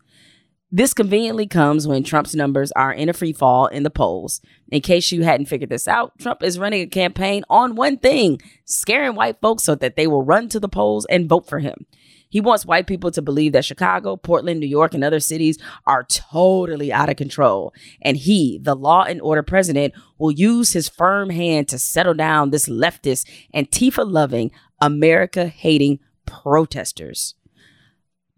[0.76, 4.40] This conveniently comes when Trump's numbers are in a free fall in the polls.
[4.72, 8.40] In case you hadn't figured this out, Trump is running a campaign on one thing
[8.64, 11.86] scaring white folks so that they will run to the polls and vote for him.
[12.34, 15.56] He wants white people to believe that Chicago, Portland, New York, and other cities
[15.86, 17.72] are totally out of control.
[18.02, 22.50] And he, the law and order president, will use his firm hand to settle down
[22.50, 27.36] this leftist, Antifa loving, America hating protesters.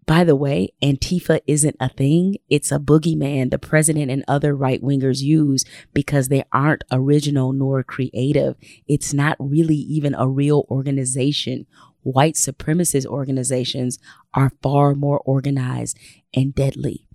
[0.05, 2.37] By the way, Antifa isn't a thing.
[2.49, 7.81] It's a boogeyman the president and other right wingers use because they aren't original nor
[7.81, 8.55] creative.
[8.87, 11.65] It's not really even a real organization
[12.07, 13.99] white supremacist organizations
[14.33, 15.97] are far more organized
[16.33, 17.07] and deadly.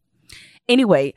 [0.69, 1.15] Anyway,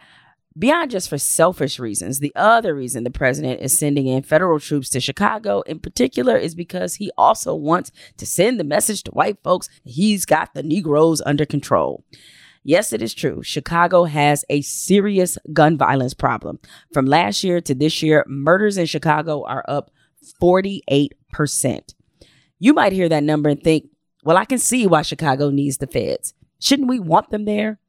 [0.58, 4.90] beyond just for selfish reasons, the other reason the president is sending in federal troops
[4.90, 9.38] to Chicago in particular is because he also wants to send the message to white
[9.44, 12.04] folks he's got the Negroes under control.
[12.64, 13.44] Yes, it is true.
[13.44, 16.60] Chicago has a serious gun violence problem.
[16.92, 19.92] From last year to this year, murders in Chicago are up
[20.42, 21.95] 48%.
[22.60, 23.90] You might hear that number and think,
[24.24, 26.34] well, I can see why Chicago needs the feds.
[26.60, 27.80] Shouldn't we want them there?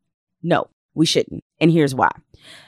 [0.43, 1.45] No, we shouldn't.
[1.61, 2.11] And here's why.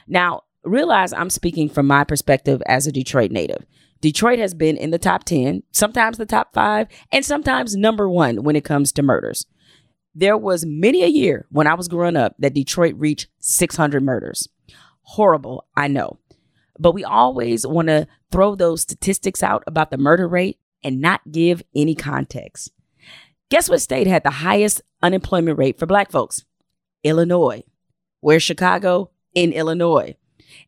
[0.07, 3.65] Now, realize I'm speaking from my perspective as a Detroit native.
[4.01, 8.43] Detroit has been in the top 10, sometimes the top five, and sometimes number one
[8.43, 9.45] when it comes to murders.
[10.15, 14.47] There was many a year when I was growing up that Detroit reached 600 murders.
[15.01, 16.19] Horrible, I know.
[16.79, 21.31] But we always want to throw those statistics out about the murder rate and not
[21.31, 22.71] give any context.
[23.49, 26.45] Guess what state had the highest unemployment rate for black folks?
[27.03, 27.63] Illinois.
[28.19, 29.11] Where's Chicago?
[29.33, 30.15] In Illinois.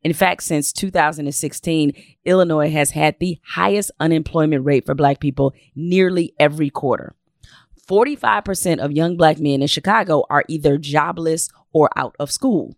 [0.03, 1.93] In fact, since 2016,
[2.25, 7.15] Illinois has had the highest unemployment rate for black people nearly every quarter.
[7.87, 12.75] 45% of young black men in Chicago are either jobless or out of school.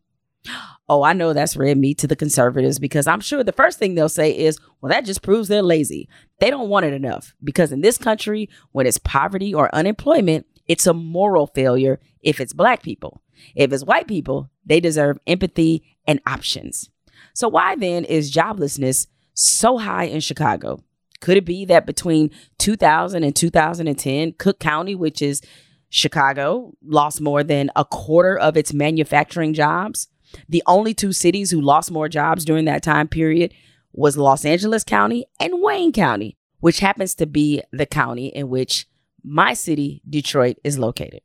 [0.90, 3.96] Oh, I know that's red meat to the conservatives because I'm sure the first thing
[3.96, 6.10] they'll say is, well, that just proves they're lazy.
[6.40, 10.88] They don't want it enough because in this country, when it's poverty or unemployment, it's
[10.88, 13.22] a moral failure if it's black people.
[13.56, 16.90] If it's white people, they deserve empathy and options.
[17.34, 20.84] So, why then is joblessness so high in Chicago?
[21.20, 25.42] Could it be that between 2000 and 2010, Cook County, which is
[25.90, 30.10] Chicago, lost more than a quarter of its manufacturing jobs?
[30.50, 33.54] The only two cities who lost more jobs during that time period
[33.92, 38.88] was Los Angeles County and Wayne County, which happens to be the county in which
[39.24, 41.22] my city, Detroit, is located.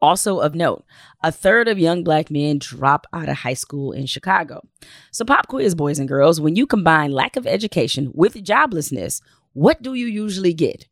[0.00, 0.84] Also of note,
[1.22, 4.66] a third of young black men drop out of high school in Chicago.
[5.10, 9.22] So, pop quiz, boys and girls, when you combine lack of education with joblessness,
[9.54, 10.86] what do you usually get?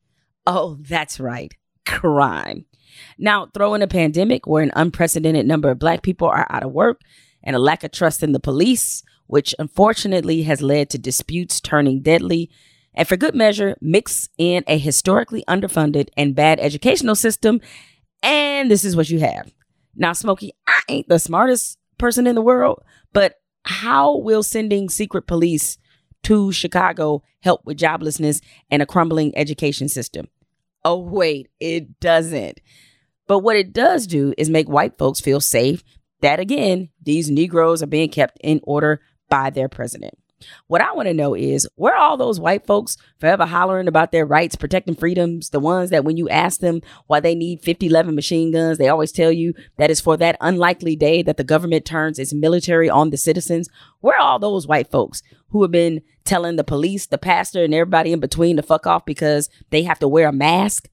[0.47, 1.55] Oh, that's right,
[1.85, 2.65] crime.
[3.19, 6.73] Now, throw in a pandemic where an unprecedented number of black people are out of
[6.73, 7.01] work
[7.43, 12.01] and a lack of trust in the police, which unfortunately has led to disputes turning
[12.01, 12.51] deadly.
[12.95, 17.61] And for good measure, mix in a historically underfunded and bad educational system
[18.25, 19.53] and this is what you have.
[19.95, 22.83] Now, Smokey, I ain't the smartest person in the world,
[23.13, 23.35] but
[23.65, 25.77] how will sending secret police
[26.25, 28.41] to Chicago help with joblessness
[28.71, 30.29] and a crumbling education system?
[30.85, 32.61] Oh, wait, it doesn't.
[33.27, 35.83] But what it does do is make white folks feel safe
[36.21, 40.15] that, again, these Negroes are being kept in order by their president.
[40.67, 44.27] What I want to know is where all those white folks forever hollering about their
[44.27, 48.15] rights, protecting freedoms, the ones that when you ask them why they need 50 11
[48.15, 51.85] machine guns, they always tell you that is for that unlikely day that the government
[51.85, 53.69] turns its military on the citizens.
[54.01, 57.75] Where are all those white folks who have been telling the police, the pastor, and
[57.75, 60.89] everybody in between to fuck off because they have to wear a mask?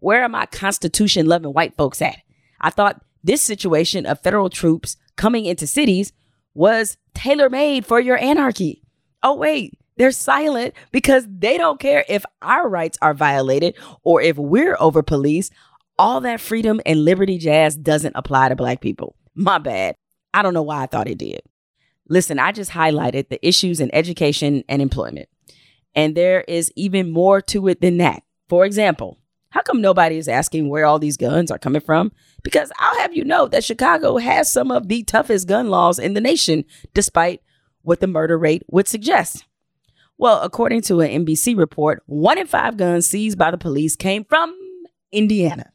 [0.00, 2.18] Where are my constitution loving white folks at?
[2.60, 6.12] I thought this situation of federal troops coming into cities
[6.54, 8.82] was tailor made for your anarchy
[9.26, 13.74] oh, wait, they're silent because they don't care if our rights are violated
[14.04, 15.52] or if we're over policed.
[15.98, 19.16] All that freedom and liberty jazz doesn't apply to black people.
[19.34, 19.96] My bad.
[20.32, 21.40] I don't know why I thought it did.
[22.08, 25.28] Listen, I just highlighted the issues in education and employment.
[25.94, 28.22] And there is even more to it than that.
[28.48, 29.18] For example,
[29.50, 32.12] how come nobody is asking where all these guns are coming from?
[32.44, 36.12] Because I'll have you know that Chicago has some of the toughest gun laws in
[36.12, 37.40] the nation, despite
[37.86, 39.44] what the murder rate would suggest.
[40.18, 44.24] Well, according to an NBC report, one in five guns seized by the police came
[44.24, 44.58] from
[45.12, 45.70] Indiana,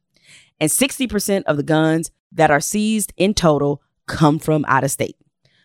[0.60, 5.16] and 60% of the guns that are seized in total come from out of state.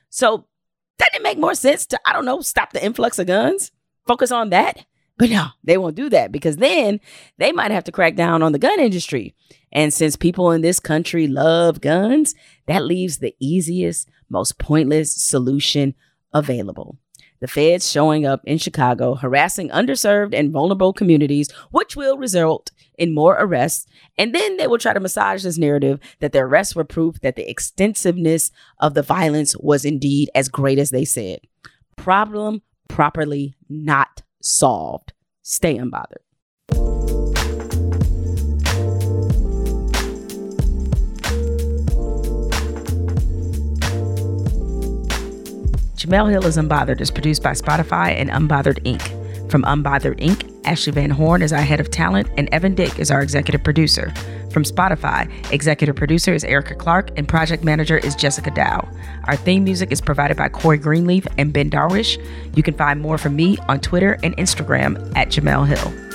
[0.09, 0.47] So,
[0.99, 3.73] doesn't it make more sense to, I don't know, stop the influx of guns?
[4.07, 4.87] Focus on that?
[5.19, 7.01] But no, they won't do that because then
[7.39, 9.35] they might have to crack down on the gun industry.
[9.73, 12.35] And since people in this country love guns,
[12.67, 15.95] that leaves the easiest, most pointless solution
[16.39, 16.99] available.
[17.41, 23.15] The feds showing up in Chicago, harassing underserved and vulnerable communities, which will result in
[23.15, 23.87] more arrests.
[24.17, 27.37] And then they will try to massage this narrative that the arrests were proof that
[27.37, 31.41] the extensiveness of the violence was indeed as great as they said.
[31.97, 35.13] Problem properly not solved.
[35.43, 36.96] Stay unbothered.
[46.07, 49.51] Jemele Hill is Unbothered is produced by Spotify and Unbothered Inc.
[49.51, 53.11] From Unbothered Inc., Ashley Van Horn is our head of talent, and Evan Dick is
[53.11, 54.15] our executive producer.
[54.53, 58.89] From Spotify, executive producer is Erica Clark and project manager is Jessica Dow.
[59.25, 62.25] Our theme music is provided by Corey Greenleaf and Ben Darwish.
[62.55, 66.06] You can find more from me on Twitter and Instagram at Jemele Hill.